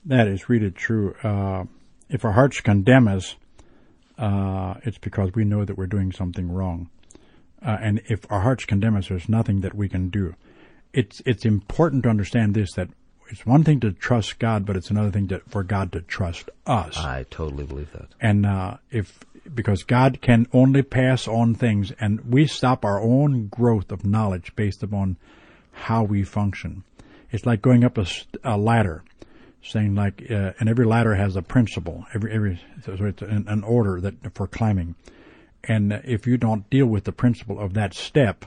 That 0.05 0.29
is 0.29 0.49
really 0.49 0.71
true. 0.71 1.15
Uh, 1.23 1.65
if 2.09 2.25
our 2.25 2.33
hearts 2.33 2.61
condemn 2.61 3.09
us, 3.09 3.37
uh, 4.19 4.75
it's 4.83 4.99
because 4.99 5.35
we 5.35 5.45
know 5.45 5.65
that 5.65 5.77
we're 5.77 5.87
doing 5.87 6.13
something 6.13 6.53
wrong. 6.53 6.91
Uh, 7.65 7.79
and 7.81 8.03
if 8.07 8.31
our 8.31 8.41
hearts 8.41 8.67
condemn 8.67 8.97
us, 8.97 9.09
there's 9.09 9.29
nothing 9.29 9.61
that 9.63 9.75
we 9.75 9.89
can 9.89 10.11
do. 10.11 10.35
It's 10.93 11.23
it's 11.25 11.45
important 11.45 12.05
to 12.05 12.11
understand 12.11 12.55
this 12.55 12.73
that 12.75 12.91
it's 13.31 13.47
one 13.47 13.65
thing 13.65 13.81
to 13.81 13.93
trust 13.93 14.39
God, 14.39 14.67
but 14.67 14.77
it's 14.77 14.91
another 14.91 15.11
thing 15.11 15.29
to, 15.29 15.41
for 15.49 15.63
God 15.65 15.91
to 15.93 16.03
trust 16.03 16.51
us. 16.67 16.97
I 16.99 17.25
totally 17.31 17.65
believe 17.65 17.91
that. 17.93 18.09
And 18.21 18.45
uh, 18.45 18.77
if 18.91 19.19
because 19.53 19.83
God 19.83 20.21
can 20.21 20.47
only 20.53 20.83
pass 20.83 21.27
on 21.27 21.55
things, 21.55 21.93
and 22.01 22.21
we 22.33 22.47
stop 22.47 22.85
our 22.85 23.01
own 23.01 23.49
growth 23.49 23.91
of 23.91 24.05
knowledge 24.05 24.55
based 24.57 24.83
upon 24.83 25.17
how 25.73 26.05
we 26.05 26.23
function. 26.23 26.85
It's 27.31 27.47
like 27.47 27.63
going 27.63 27.85
up 27.85 27.99
a, 27.99 28.07
a 28.45 28.57
ladder, 28.57 29.03
saying 29.63 29.95
like, 29.95 30.23
uh, 30.31 30.53
and 30.61 30.69
every 30.69 30.87
ladder 30.87 31.15
has 31.15 31.37
a 31.37 31.43
principle. 31.43 32.07
Every 32.15 32.33
every 32.33 32.61
so 32.85 32.93
it's 32.93 33.23
an, 33.23 33.47
an 33.49 33.65
order 33.65 34.01
that 34.01 34.35
for 34.35 34.47
climbing. 34.47 34.95
And 35.65 35.93
if 36.05 36.27
you 36.27 36.37
don't 36.37 36.69
deal 36.71 36.87
with 36.87 37.05
the 37.05 37.13
principle 37.13 37.59
of 37.59 37.75
that 37.75 37.95
step, 37.95 38.45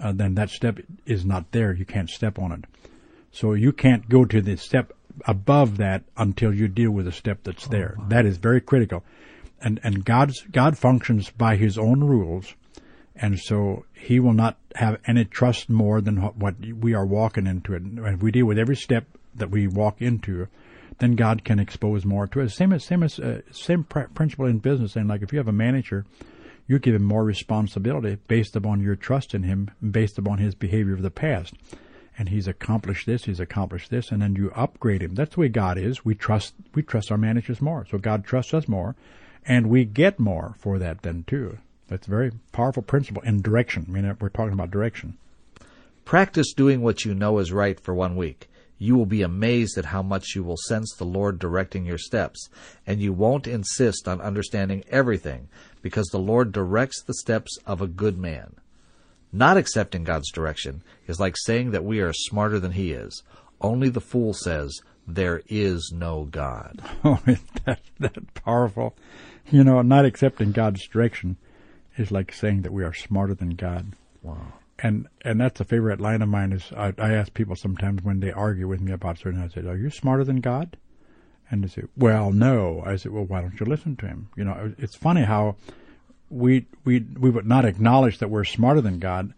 uh, 0.00 0.12
then 0.12 0.34
that 0.34 0.50
step 0.50 0.78
is 1.06 1.24
not 1.24 1.52
there. 1.52 1.72
You 1.72 1.84
can't 1.84 2.10
step 2.10 2.38
on 2.38 2.52
it. 2.52 2.64
So 3.30 3.52
you 3.52 3.72
can't 3.72 4.08
go 4.08 4.24
to 4.24 4.40
the 4.40 4.56
step 4.56 4.92
above 5.26 5.76
that 5.78 6.02
until 6.16 6.54
you 6.54 6.68
deal 6.68 6.90
with 6.90 7.06
the 7.06 7.12
step 7.12 7.40
that's 7.44 7.66
there. 7.68 7.96
That 8.08 8.26
is 8.26 8.36
very 8.36 8.60
critical. 8.60 9.04
And 9.60 9.80
and 9.82 10.04
God's 10.04 10.42
God 10.52 10.78
functions 10.78 11.30
by 11.30 11.56
His 11.56 11.76
own 11.78 12.04
rules, 12.04 12.54
and 13.16 13.38
so 13.38 13.84
He 13.92 14.20
will 14.20 14.32
not 14.32 14.56
have 14.76 15.00
any 15.06 15.24
trust 15.24 15.68
more 15.68 16.00
than 16.00 16.18
what, 16.18 16.54
we 16.60 16.94
are 16.94 17.06
walking 17.06 17.46
into 17.46 17.74
it. 17.74 17.82
And 17.82 17.98
if 18.06 18.22
we 18.22 18.30
deal 18.30 18.46
with 18.46 18.58
every 18.58 18.76
step 18.76 19.06
that 19.34 19.50
we 19.50 19.66
walk 19.66 20.00
into, 20.00 20.46
then 20.98 21.16
God 21.16 21.44
can 21.44 21.58
expose 21.58 22.04
more 22.04 22.26
to 22.28 22.42
us. 22.42 22.54
Same 22.54 22.72
as 22.72 22.84
same 22.84 23.02
as 23.02 23.18
uh, 23.18 23.40
same 23.50 23.84
pr- 23.84 24.12
principle 24.14 24.46
in 24.46 24.58
business. 24.58 24.96
And 24.96 25.08
like 25.08 25.22
if 25.22 25.32
you 25.32 25.38
have 25.38 25.48
a 25.48 25.52
manager, 25.52 26.04
you 26.66 26.78
give 26.78 26.94
him 26.94 27.04
more 27.04 27.24
responsibility 27.24 28.18
based 28.28 28.54
upon 28.54 28.80
your 28.80 28.96
trust 28.96 29.34
in 29.34 29.42
him, 29.42 29.70
based 29.90 30.18
upon 30.18 30.38
his 30.38 30.54
behavior 30.54 30.94
of 30.94 31.02
the 31.02 31.10
past. 31.10 31.54
And 32.18 32.28
he's 32.28 32.48
accomplished 32.48 33.06
this, 33.06 33.24
he's 33.24 33.38
accomplished 33.40 33.90
this, 33.90 34.10
and 34.10 34.20
then 34.20 34.34
you 34.34 34.50
upgrade 34.50 35.02
him. 35.02 35.14
That's 35.14 35.34
the 35.34 35.40
way 35.40 35.48
God 35.48 35.78
is. 35.78 36.04
We 36.04 36.14
trust 36.14 36.54
we 36.74 36.82
trust 36.82 37.10
our 37.10 37.18
managers 37.18 37.60
more. 37.60 37.86
So 37.90 37.98
God 37.98 38.24
trusts 38.24 38.54
us 38.54 38.68
more, 38.68 38.96
and 39.48 39.68
we 39.68 39.84
get 39.84 40.20
more 40.20 40.54
for 40.58 40.78
that 40.78 41.02
then 41.02 41.24
too. 41.26 41.58
That's 41.88 42.06
a 42.06 42.10
very 42.10 42.32
powerful 42.52 42.82
principle 42.82 43.22
in 43.22 43.40
direction. 43.40 43.86
I 43.88 43.90
mean, 43.90 44.04
uh, 44.04 44.14
we're 44.20 44.28
talking 44.28 44.52
about 44.52 44.70
direction. 44.70 45.16
Practice 46.04 46.52
doing 46.52 46.82
what 46.82 47.04
you 47.04 47.14
know 47.14 47.38
is 47.38 47.50
right 47.50 47.80
for 47.80 47.94
one 47.94 48.14
week. 48.14 48.48
You 48.78 48.96
will 48.96 49.06
be 49.06 49.22
amazed 49.22 49.76
at 49.76 49.86
how 49.86 50.02
much 50.02 50.36
you 50.36 50.44
will 50.44 50.56
sense 50.56 50.94
the 50.94 51.04
Lord 51.04 51.38
directing 51.38 51.84
your 51.84 51.98
steps, 51.98 52.48
and 52.86 53.00
you 53.00 53.12
won't 53.12 53.48
insist 53.48 54.06
on 54.06 54.20
understanding 54.20 54.84
everything 54.88 55.48
because 55.82 56.06
the 56.08 56.18
Lord 56.18 56.52
directs 56.52 57.02
the 57.02 57.14
steps 57.14 57.58
of 57.66 57.80
a 57.80 57.88
good 57.88 58.18
man. 58.18 58.54
Not 59.32 59.56
accepting 59.56 60.04
God's 60.04 60.30
direction 60.30 60.82
is 61.06 61.18
like 61.18 61.36
saying 61.36 61.72
that 61.72 61.84
we 61.84 62.00
are 62.00 62.12
smarter 62.12 62.60
than 62.60 62.72
He 62.72 62.92
is. 62.92 63.22
Only 63.60 63.88
the 63.88 64.00
fool 64.00 64.32
says, 64.32 64.80
There 65.06 65.42
is 65.48 65.92
no 65.94 66.24
God. 66.24 66.82
Oh, 67.04 67.20
that 67.64 67.80
that 67.98 68.34
powerful. 68.34 68.94
You 69.50 69.64
know, 69.64 69.80
not 69.82 70.04
accepting 70.04 70.52
God's 70.52 70.86
direction 70.86 71.36
is 71.96 72.10
like 72.10 72.32
saying 72.32 72.62
that 72.62 72.72
we 72.72 72.84
are 72.84 72.92
smarter 72.92 73.34
than 73.34 73.50
God. 73.50 73.94
Wow. 74.22 74.52
And 74.78 75.08
and 75.22 75.40
that's 75.40 75.60
a 75.60 75.64
favorite 75.64 76.00
line 76.00 76.22
of 76.22 76.28
mine. 76.28 76.52
Is 76.52 76.70
I, 76.76 76.92
I 76.98 77.14
ask 77.14 77.34
people 77.34 77.56
sometimes 77.56 78.02
when 78.02 78.20
they 78.20 78.30
argue 78.30 78.68
with 78.68 78.80
me 78.80 78.92
about 78.92 79.18
certain. 79.18 79.40
Things, 79.40 79.52
I 79.56 79.62
say, 79.62 79.68
"Are 79.68 79.76
you 79.76 79.90
smarter 79.90 80.24
than 80.24 80.40
God?" 80.40 80.76
And 81.50 81.64
they 81.64 81.68
say, 81.68 81.82
"Well, 81.96 82.30
no." 82.30 82.82
I 82.86 82.96
say, 82.96 83.08
"Well, 83.08 83.24
why 83.24 83.40
don't 83.40 83.58
you 83.58 83.66
listen 83.66 83.96
to 83.96 84.06
Him?" 84.06 84.28
You 84.36 84.44
know, 84.44 84.74
it's 84.78 84.94
funny 84.94 85.24
how 85.24 85.56
we 86.30 86.66
we 86.84 87.00
we 87.00 87.30
would 87.30 87.46
not 87.46 87.64
acknowledge 87.64 88.18
that 88.18 88.30
we're 88.30 88.44
smarter 88.44 88.80
than 88.80 89.00
God, 89.00 89.32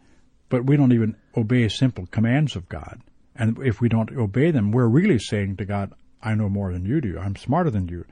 but 0.50 0.66
we 0.66 0.76
don't 0.76 0.92
even 0.92 1.16
obey 1.36 1.68
simple 1.68 2.06
commands 2.06 2.54
of 2.54 2.68
God. 2.68 3.00
And 3.34 3.58
if 3.62 3.80
we 3.80 3.88
don't 3.88 4.14
obey 4.14 4.50
them, 4.50 4.72
we're 4.72 4.88
really 4.88 5.18
saying 5.18 5.56
to 5.56 5.64
God, 5.64 5.94
"I 6.22 6.34
know 6.34 6.50
more 6.50 6.72
than 6.72 6.84
you 6.84 7.00
do. 7.00 7.18
I'm 7.18 7.36
smarter 7.36 7.70
than 7.70 7.88
you," 7.88 8.04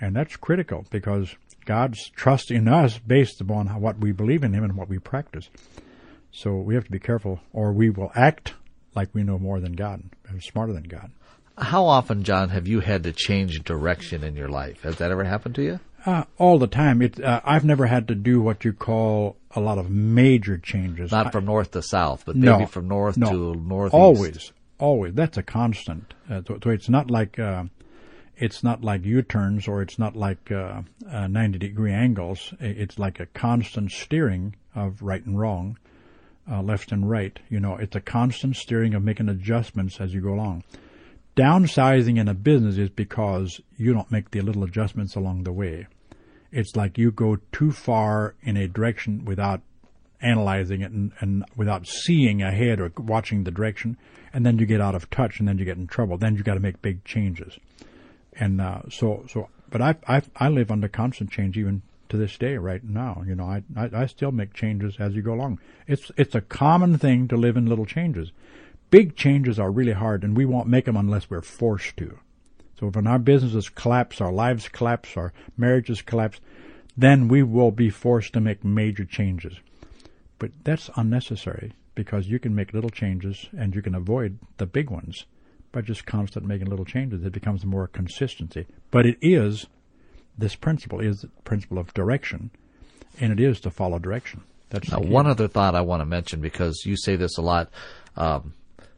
and 0.00 0.14
that's 0.14 0.36
critical 0.36 0.86
because 0.90 1.34
God's 1.64 2.10
trust 2.10 2.50
in 2.50 2.68
us 2.68 2.98
based 2.98 3.40
upon 3.40 3.68
what 3.80 3.98
we 3.98 4.12
believe 4.12 4.44
in 4.44 4.52
Him 4.52 4.64
and 4.64 4.76
what 4.76 4.88
we 4.88 4.98
practice. 4.98 5.48
So 6.30 6.56
we 6.56 6.74
have 6.74 6.84
to 6.84 6.90
be 6.90 6.98
careful, 6.98 7.40
or 7.52 7.72
we 7.72 7.90
will 7.90 8.12
act 8.14 8.54
like 8.94 9.08
we 9.14 9.22
know 9.22 9.38
more 9.38 9.60
than 9.60 9.72
God, 9.72 10.02
and 10.28 10.42
smarter 10.42 10.72
than 10.72 10.84
God. 10.84 11.10
How 11.58 11.86
often, 11.86 12.22
John, 12.24 12.50
have 12.50 12.66
you 12.66 12.80
had 12.80 13.04
to 13.04 13.12
change 13.12 13.62
direction 13.64 14.22
in 14.22 14.36
your 14.36 14.48
life? 14.48 14.82
Has 14.82 14.96
that 14.96 15.10
ever 15.10 15.24
happened 15.24 15.54
to 15.56 15.62
you? 15.62 15.80
Uh, 16.04 16.24
all 16.38 16.58
the 16.58 16.66
time. 16.66 17.02
It, 17.02 17.22
uh, 17.22 17.40
I've 17.44 17.64
never 17.64 17.86
had 17.86 18.08
to 18.08 18.14
do 18.14 18.40
what 18.40 18.64
you 18.64 18.72
call 18.72 19.36
a 19.52 19.60
lot 19.60 19.78
of 19.78 19.90
major 19.90 20.58
changes. 20.58 21.10
Not 21.10 21.32
from 21.32 21.46
north 21.46 21.70
to 21.72 21.82
south, 21.82 22.24
but 22.26 22.36
No. 22.36 22.58
maybe 22.58 22.66
from 22.70 22.86
north 22.88 23.16
no, 23.16 23.30
to 23.30 23.54
northeast. 23.58 23.94
Always, 23.94 24.52
always. 24.78 25.14
That's 25.14 25.36
a 25.38 25.42
constant. 25.42 26.14
Uh, 26.30 26.42
so, 26.46 26.58
so 26.62 26.70
it's 26.70 26.88
not 26.88 27.10
like 27.10 27.38
uh, 27.38 27.64
it's 28.36 28.62
not 28.62 28.84
like 28.84 29.04
U-turns 29.04 29.66
or 29.66 29.82
it's 29.82 29.98
not 29.98 30.14
like 30.14 30.50
uh, 30.52 30.82
uh, 31.10 31.26
ninety 31.26 31.58
degree 31.58 31.92
angles. 31.92 32.52
It's 32.60 32.98
like 32.98 33.20
a 33.20 33.26
constant 33.26 33.92
steering 33.92 34.56
of 34.74 35.02
right 35.02 35.24
and 35.24 35.38
wrong, 35.38 35.78
uh, 36.50 36.62
left 36.62 36.92
and 36.92 37.08
right. 37.08 37.38
You 37.48 37.60
know, 37.60 37.76
it's 37.76 37.96
a 37.96 38.00
constant 38.00 38.56
steering 38.56 38.94
of 38.94 39.02
making 39.02 39.28
adjustments 39.28 40.00
as 40.00 40.12
you 40.12 40.20
go 40.20 40.34
along. 40.34 40.64
Downsizing 41.36 42.18
in 42.18 42.28
a 42.28 42.34
business 42.34 42.78
is 42.78 42.88
because 42.88 43.60
you 43.76 43.92
don't 43.92 44.10
make 44.10 44.30
the 44.30 44.40
little 44.40 44.64
adjustments 44.64 45.14
along 45.16 45.44
the 45.44 45.52
way. 45.52 45.86
It's 46.50 46.76
like 46.76 46.96
you 46.96 47.10
go 47.10 47.38
too 47.52 47.72
far 47.72 48.34
in 48.42 48.56
a 48.56 48.68
direction 48.68 49.24
without 49.24 49.60
analyzing 50.22 50.80
it 50.80 50.90
and, 50.90 51.12
and 51.20 51.44
without 51.56 51.86
seeing 51.86 52.40
ahead 52.42 52.80
or 52.80 52.90
watching 52.96 53.44
the 53.44 53.50
direction, 53.50 53.98
and 54.32 54.46
then 54.46 54.58
you 54.58 54.64
get 54.64 54.80
out 54.80 54.94
of 54.94 55.10
touch, 55.10 55.38
and 55.38 55.46
then 55.46 55.58
you 55.58 55.66
get 55.66 55.76
in 55.76 55.86
trouble. 55.86 56.16
Then 56.16 56.36
you 56.36 56.42
got 56.42 56.54
to 56.54 56.60
make 56.60 56.80
big 56.80 57.04
changes, 57.04 57.58
and 58.38 58.60
uh, 58.60 58.82
so 58.90 59.24
so. 59.28 59.48
But 59.70 59.82
I 59.82 59.96
I 60.06 60.22
I 60.36 60.48
live 60.48 60.70
under 60.70 60.88
constant 60.88 61.30
change 61.30 61.56
even 61.58 61.82
to 62.08 62.16
this 62.16 62.36
day. 62.38 62.56
Right 62.56 62.84
now, 62.84 63.22
you 63.26 63.34
know, 63.34 63.44
I, 63.44 63.62
I 63.76 63.90
I 63.92 64.06
still 64.06 64.32
make 64.32 64.54
changes 64.54 64.96
as 64.98 65.14
you 65.14 65.22
go 65.22 65.34
along. 65.34 65.60
It's 65.86 66.10
it's 66.16 66.34
a 66.34 66.40
common 66.40 66.98
thing 66.98 67.28
to 67.28 67.36
live 67.36 67.56
in 67.56 67.66
little 67.66 67.86
changes. 67.86 68.32
Big 68.90 69.16
changes 69.16 69.58
are 69.58 69.70
really 69.70 69.92
hard, 69.92 70.22
and 70.22 70.36
we 70.36 70.44
won't 70.44 70.68
make 70.68 70.84
them 70.84 70.96
unless 70.96 71.28
we're 71.28 71.42
forced 71.42 71.96
to. 71.96 72.18
So 72.78 72.88
when 72.90 73.06
our 73.06 73.18
businesses 73.18 73.68
collapse, 73.68 74.20
our 74.20 74.32
lives 74.32 74.68
collapse, 74.68 75.16
our 75.16 75.32
marriages 75.56 76.02
collapse, 76.02 76.40
then 76.96 77.26
we 77.26 77.42
will 77.42 77.70
be 77.70 77.90
forced 77.90 78.32
to 78.34 78.40
make 78.40 78.64
major 78.64 79.04
changes. 79.04 79.54
But 80.38 80.52
that's 80.62 80.90
unnecessary 80.94 81.72
because 81.94 82.28
you 82.28 82.38
can 82.38 82.54
make 82.54 82.74
little 82.74 82.90
changes 82.90 83.48
and 83.56 83.74
you 83.74 83.80
can 83.80 83.94
avoid 83.94 84.38
the 84.58 84.66
big 84.66 84.90
ones 84.90 85.24
by 85.76 85.82
just 85.82 86.06
constant 86.06 86.46
making 86.46 86.68
little 86.68 86.86
changes. 86.86 87.22
It 87.22 87.34
becomes 87.34 87.62
more 87.66 87.86
consistency. 87.86 88.66
But 88.90 89.04
it 89.04 89.18
is 89.20 89.66
this 90.38 90.54
principle 90.54 91.00
is 91.00 91.20
the 91.20 91.28
principle 91.44 91.78
of 91.78 91.92
direction, 91.92 92.50
and 93.20 93.30
it 93.30 93.38
is 93.38 93.60
to 93.60 93.70
follow 93.70 93.98
direction. 93.98 94.42
That's 94.70 94.90
Now, 94.90 95.00
one 95.00 95.26
other 95.26 95.46
thought 95.48 95.74
I 95.74 95.82
want 95.82 96.00
to 96.00 96.06
mention 96.06 96.40
because 96.40 96.84
you 96.86 96.96
say 96.96 97.14
this 97.14 97.36
a 97.36 97.42
lot. 97.42 97.68
Um, 98.16 98.54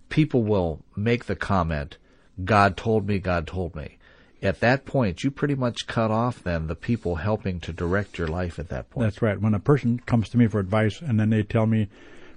people 0.09 0.45
will 0.45 0.85
make 0.95 1.25
the 1.25 1.35
comment, 1.35 1.97
God 2.45 2.77
told 2.77 3.09
me, 3.09 3.19
God 3.19 3.49
told 3.49 3.75
me. 3.75 3.99
At 4.41 4.61
that 4.61 4.85
point, 4.85 5.25
you 5.25 5.33
pretty 5.33 5.57
much 5.57 5.89
cut 5.89 6.13
off 6.13 6.45
then 6.45 6.69
the 6.69 6.77
people 6.77 7.17
helping 7.17 7.59
to 7.59 7.73
direct 7.73 8.19
your 8.19 8.29
life 8.29 8.61
at 8.61 8.69
that 8.69 8.89
point. 8.89 9.05
That's 9.05 9.21
right. 9.21 9.41
When 9.41 9.53
a 9.53 9.59
person 9.59 9.99
comes 10.07 10.29
to 10.29 10.39
me 10.39 10.47
for 10.47 10.61
advice 10.61 11.01
and 11.01 11.19
then 11.19 11.31
they 11.31 11.43
tell 11.43 11.67
me, 11.67 11.89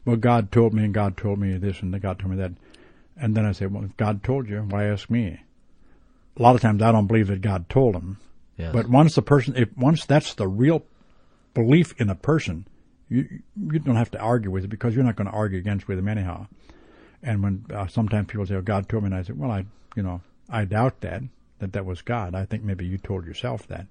well, 0.04 0.16
God 0.16 0.52
told 0.52 0.74
me 0.74 0.84
and 0.84 0.96
God 0.96 1.16
told 1.16 1.38
me 1.38 1.56
this 1.60 1.82
and 1.82 2.02
God 2.02 2.18
told 2.18 2.32
me 2.32 2.38
that. 2.38 2.54
And 3.18 3.36
then 3.36 3.46
I 3.46 3.52
say, 3.52 3.66
well, 3.66 3.84
if 3.84 3.96
God 3.98 4.24
told 4.24 4.50
you, 4.50 4.60
why 4.62 4.86
ask 4.86 5.10
me? 5.10 5.42
A 6.38 6.42
lot 6.42 6.56
of 6.56 6.62
times 6.62 6.82
I 6.82 6.92
don't 6.92 7.08
believe 7.08 7.28
that 7.28 7.42
God 7.42 7.70
told 7.70 7.96
him. 7.96 8.18
Yes. 8.58 8.74
But 8.74 8.90
once 8.90 9.16
the 9.16 9.22
person, 9.22 9.56
if 9.56 9.76
once 9.78 10.06
that's 10.06 10.34
the 10.34 10.48
real 10.48 10.84
belief 11.54 11.94
in 12.00 12.10
a 12.10 12.16
person, 12.16 12.68
you 13.10 13.42
you 13.56 13.80
don't 13.80 13.96
have 13.96 14.12
to 14.12 14.20
argue 14.20 14.52
with 14.52 14.64
it 14.64 14.70
because 14.70 14.96
you're 14.96 15.04
not 15.04 15.16
going 15.16 15.28
to 15.28 15.34
argue 15.34 15.60
against 15.60 15.88
with 15.88 15.98
them 15.98 16.08
anyhow. 16.08 16.48
And 17.22 17.44
when 17.44 17.66
uh, 17.74 17.88
sometimes 17.88 18.28
people 18.28 18.46
say, 18.46 18.56
"Oh, 18.56 18.62
God 18.62 18.88
told 18.88 19.04
me," 19.04 19.08
and 19.08 19.16
I 19.16 19.24
say, 19.24 19.34
"Well, 19.34 19.52
I, 19.52 19.66
you 19.96 20.04
know, 20.04 20.22
I 20.50 20.66
doubt 20.66 21.02
that 21.02 21.24
that 21.60 21.74
that 21.74 21.86
was 21.86 22.02
God. 22.02 22.34
I 22.34 22.46
think 22.46 22.64
maybe 22.64 22.86
you 22.86 22.98
told 22.98 23.26
yourself 23.26 23.68
that." 23.68 23.88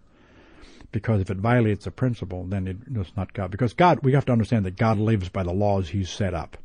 Because 0.93 1.21
if 1.21 1.31
it 1.31 1.37
violates 1.37 1.87
a 1.87 1.91
principle, 1.91 2.45
then 2.45 2.67
it, 2.67 2.79
it's 2.93 3.17
not 3.17 3.33
God. 3.33 3.51
Because 3.51 3.75
God, 3.75 4.01
we 4.03 4.13
have 4.13 4.25
to 4.25 4.33
understand 4.33 4.65
that 4.65 4.77
God 4.77 4.99
lives 4.99 5.29
by 5.29 5.43
the 5.43 5.53
laws 5.53 5.91
He's 5.91 6.11
set 6.11 6.35
up. 6.35 6.57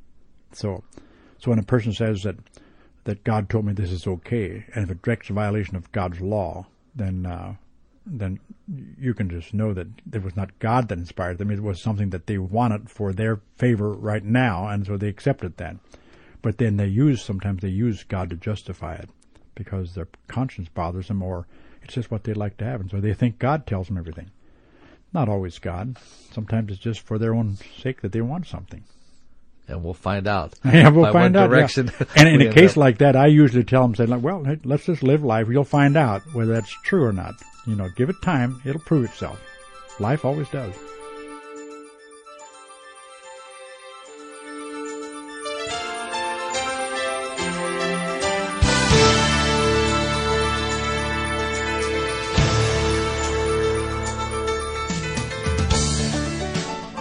So, 0.51 0.83
so 1.39 1.51
when 1.51 1.59
a 1.59 1.63
person 1.63 1.93
says 1.93 2.23
that 2.23 2.37
that 3.05 3.23
God 3.23 3.49
told 3.49 3.65
me 3.65 3.73
this 3.73 3.91
is 3.91 4.07
okay, 4.07 4.65
and 4.73 4.83
if 4.83 4.89
it 4.89 5.01
directs 5.01 5.29
a 5.29 5.33
violation 5.33 5.75
of 5.75 5.91
God's 5.91 6.21
law, 6.21 6.65
then 6.95 7.25
uh, 7.25 7.55
then 8.05 8.39
you 8.99 9.13
can 9.13 9.29
just 9.29 9.53
know 9.53 9.73
that 9.73 9.87
it 10.11 10.23
was 10.23 10.35
not 10.35 10.57
God 10.59 10.87
that 10.89 10.97
inspired 10.97 11.37
them. 11.37 11.51
It 11.51 11.61
was 11.61 11.81
something 11.81 12.11
that 12.11 12.27
they 12.27 12.37
wanted 12.37 12.89
for 12.89 13.13
their 13.13 13.41
favor 13.57 13.91
right 13.91 14.23
now, 14.23 14.67
and 14.67 14.85
so 14.85 14.97
they 14.97 15.07
accepted 15.07 15.57
that. 15.57 15.77
But 16.41 16.57
then 16.57 16.77
they 16.77 16.87
use 16.87 17.23
sometimes 17.23 17.61
they 17.61 17.69
use 17.69 18.03
God 18.03 18.29
to 18.29 18.35
justify 18.35 18.95
it 18.95 19.09
because 19.55 19.95
their 19.95 20.07
conscience 20.27 20.69
bothers 20.69 21.07
them, 21.07 21.23
or 21.23 21.47
It's 21.81 21.93
just 21.93 22.11
what 22.11 22.23
they 22.23 22.33
like 22.33 22.57
to 22.57 22.65
have, 22.65 22.81
and 22.81 22.89
so 22.89 22.99
they 22.99 23.13
think 23.13 23.39
God 23.39 23.65
tells 23.65 23.87
them 23.87 23.97
everything. 23.97 24.31
Not 25.13 25.29
always 25.29 25.59
God. 25.59 25.97
Sometimes 26.31 26.71
it's 26.71 26.81
just 26.81 26.99
for 26.99 27.17
their 27.17 27.33
own 27.33 27.57
sake 27.79 28.01
that 28.01 28.11
they 28.11 28.21
want 28.21 28.47
something. 28.47 28.83
And 29.67 29.83
we'll 29.83 29.93
find 29.95 30.27
out. 30.27 30.53
Yeah, 30.65 30.89
we'll 30.89 31.05
by 31.05 31.11
find 31.11 31.35
what 31.35 31.43
out. 31.53 31.75
yeah. 31.75 31.89
And 32.15 32.29
in 32.29 32.41
a 32.47 32.53
case 32.53 32.71
up. 32.71 32.77
like 32.77 32.97
that, 32.99 33.15
I 33.15 33.27
usually 33.27 33.63
tell 33.63 33.81
them, 33.83 33.95
say, 33.95 34.05
like, 34.05 34.21
well, 34.21 34.43
hey, 34.43 34.59
let's 34.63 34.85
just 34.85 35.01
live 35.03 35.23
life. 35.23 35.47
You'll 35.49 35.63
find 35.63 35.97
out 35.97 36.21
whether 36.33 36.53
that's 36.53 36.71
true 36.83 37.03
or 37.03 37.11
not. 37.13 37.35
You 37.65 37.75
know, 37.75 37.89
give 37.95 38.09
it 38.09 38.21
time. 38.21 38.61
It'll 38.63 38.81
prove 38.81 39.05
itself. 39.05 39.41
Life 39.99 40.23
always 40.23 40.47
does. 40.49 40.73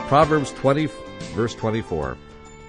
Proverbs 0.09 0.53
20, 0.53 0.89
verse 1.35 1.55
24, 1.55 2.17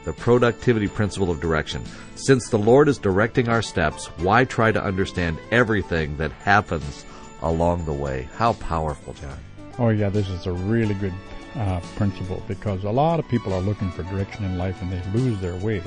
the 0.06 0.14
productivity 0.14 0.88
principle 0.88 1.30
of 1.30 1.42
direction. 1.42 1.84
Since 2.16 2.50
the 2.50 2.58
Lord 2.58 2.88
is 2.88 2.98
directing 2.98 3.50
our 3.50 3.62
steps, 3.62 4.06
why 4.18 4.46
try 4.46 4.72
to 4.72 4.82
understand 4.82 5.38
everything 5.52 6.16
that 6.18 6.32
happens 6.32 7.06
along 7.42 7.86
the 7.86 7.94
way? 7.94 8.30
How 8.38 8.54
powerful, 8.54 9.14
John. 9.14 9.38
Oh, 9.78 9.90
yeah, 9.90 10.10
this 10.10 10.30
is 10.30 10.46
a 10.46 10.54
really 10.54 10.94
good 10.94 11.14
uh, 11.56 11.80
principle 11.96 12.42
because 12.48 12.84
a 12.84 12.90
lot 12.90 13.20
of 13.20 13.28
people 13.28 13.54
are 13.54 13.62
looking 13.62 13.92
for 13.92 14.04
direction 14.04 14.46
in 14.46 14.58
life 14.58 14.82
and 14.82 14.92
they 14.92 15.02
lose 15.20 15.40
their 15.42 15.56
way. 15.56 15.82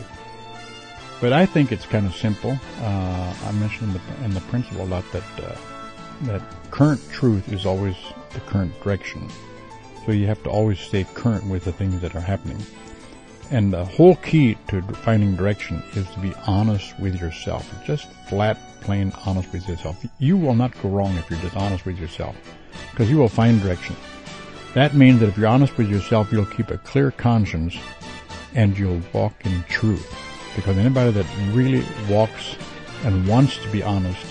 But 1.20 1.32
I 1.32 1.46
think 1.46 1.72
it's 1.72 1.86
kind 1.86 2.06
of 2.06 2.14
simple. 2.14 2.58
Uh, 2.80 3.34
I 3.44 3.52
mentioned 3.52 3.94
in 3.94 4.00
the, 4.20 4.24
in 4.24 4.34
the 4.34 4.40
principle 4.42 4.82
a 4.82 4.86
lot 4.86 5.04
that 5.12 5.24
uh, 5.42 5.56
that 6.22 6.42
current 6.70 7.00
truth 7.10 7.52
is 7.52 7.66
always 7.66 7.96
the 8.32 8.40
current 8.40 8.78
direction. 8.82 9.28
So 10.04 10.12
you 10.12 10.26
have 10.26 10.42
to 10.44 10.50
always 10.50 10.78
stay 10.80 11.04
current 11.14 11.44
with 11.46 11.64
the 11.64 11.72
things 11.72 12.00
that 12.00 12.14
are 12.14 12.20
happening. 12.20 12.58
And 13.51 13.72
the 13.72 13.84
whole 13.84 14.16
key 14.16 14.57
to 14.68 14.82
finding 14.82 15.34
direction 15.34 15.82
is 15.94 16.09
to 16.11 16.20
be 16.20 16.34
honest 16.46 16.99
with 16.99 17.18
yourself. 17.18 17.66
Just 17.84 18.07
flat, 18.28 18.59
plain 18.80 19.12
honest 19.24 19.51
with 19.53 19.66
yourself. 19.66 20.05
You 20.18 20.36
will 20.36 20.55
not 20.55 20.80
go 20.82 20.90
wrong 20.90 21.16
if 21.16 21.30
you're 21.30 21.40
just 21.40 21.57
honest 21.57 21.86
with 21.86 21.99
yourself 21.99 22.36
because 22.90 23.11
you 23.11 23.16
will 23.16 23.28
find 23.28 23.61
direction. 23.62 23.96
That 24.74 24.94
means 24.94 25.20
that 25.20 25.30
if 25.30 25.38
you're 25.38 25.46
honest 25.46 25.76
with 25.78 25.88
yourself, 25.88 26.30
you'll 26.30 26.44
keep 26.44 26.70
a 26.70 26.78
clear 26.78 27.11
conscience 27.11 27.76
and 28.55 28.78
you'll 28.78 29.01
walk 29.14 29.34
in 29.46 29.62
truth. 29.64 30.14
Because 30.55 30.76
anybody 30.76 31.11
that 31.12 31.26
really 31.53 31.84
walks 32.09 32.57
and 33.05 33.26
wants 33.26 33.57
to 33.59 33.68
be 33.70 33.82
honest 33.82 34.24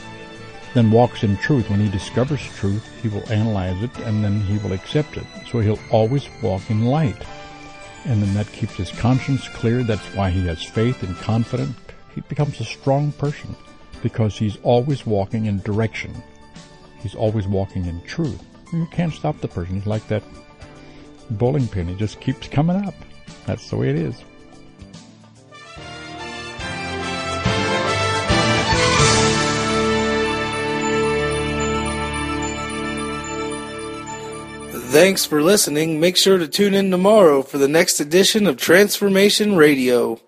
then 0.74 0.92
walks 0.92 1.24
in 1.24 1.36
truth. 1.38 1.70
When 1.72 1.80
he 1.80 1.90
discovers 1.90 2.42
truth, 2.56 2.88
he 3.02 3.08
will 3.08 3.28
analyze 3.32 3.82
it 3.82 3.98
and 4.00 4.24
then 4.24 4.42
he 4.42 4.60
will 4.60 4.74
accept 4.74 5.18
it. 5.18 5.26
So 5.50 5.60
he'll 5.60 5.80
always 5.90 6.30
walk 6.44 6.70
in 6.70 6.86
light. 6.86 7.18
And 8.08 8.24
then 8.24 8.34
that 8.36 8.52
keeps 8.54 8.76
his 8.76 8.90
conscience 8.90 9.50
clear. 9.50 9.84
That's 9.84 10.16
why 10.16 10.30
he 10.30 10.48
has 10.48 10.64
faith 10.64 11.04
and 11.04 11.16
confidence. 11.18 11.76
He 12.16 12.22
becomes 12.22 12.60
a 12.62 12.64
strong 12.64 13.12
person 13.12 13.54
because 14.02 14.38
he's 14.38 14.58
always 14.64 15.06
walking 15.06 15.46
in 15.46 15.60
direction. 15.60 16.14
He's 17.00 17.16
always 17.16 17.48
walking 17.48 17.86
in 17.86 18.02
truth. 18.04 18.42
You 18.72 18.88
can't 18.92 19.14
stop 19.14 19.42
the 19.42 19.50
person. 19.50 19.76
He's 19.76 19.86
like 19.86 20.08
that 20.08 20.24
bowling 21.32 21.68
pin. 21.68 21.90
He 21.90 21.96
just 21.96 22.22
keeps 22.22 22.48
coming 22.48 22.78
up. 22.78 22.96
That's 23.46 23.70
the 23.70 23.76
way 23.76 23.90
it 23.90 23.98
is. 23.98 24.24
Thanks 34.90 35.26
for 35.26 35.42
listening. 35.44 36.00
Make 36.00 36.16
sure 36.16 36.38
to 36.38 36.48
tune 36.48 36.74
in 36.74 36.90
tomorrow 36.90 37.42
for 37.42 37.58
the 37.58 37.68
next 37.68 38.00
edition 38.00 38.48
of 38.48 38.56
Transformation 38.56 39.56
Radio. 39.58 40.20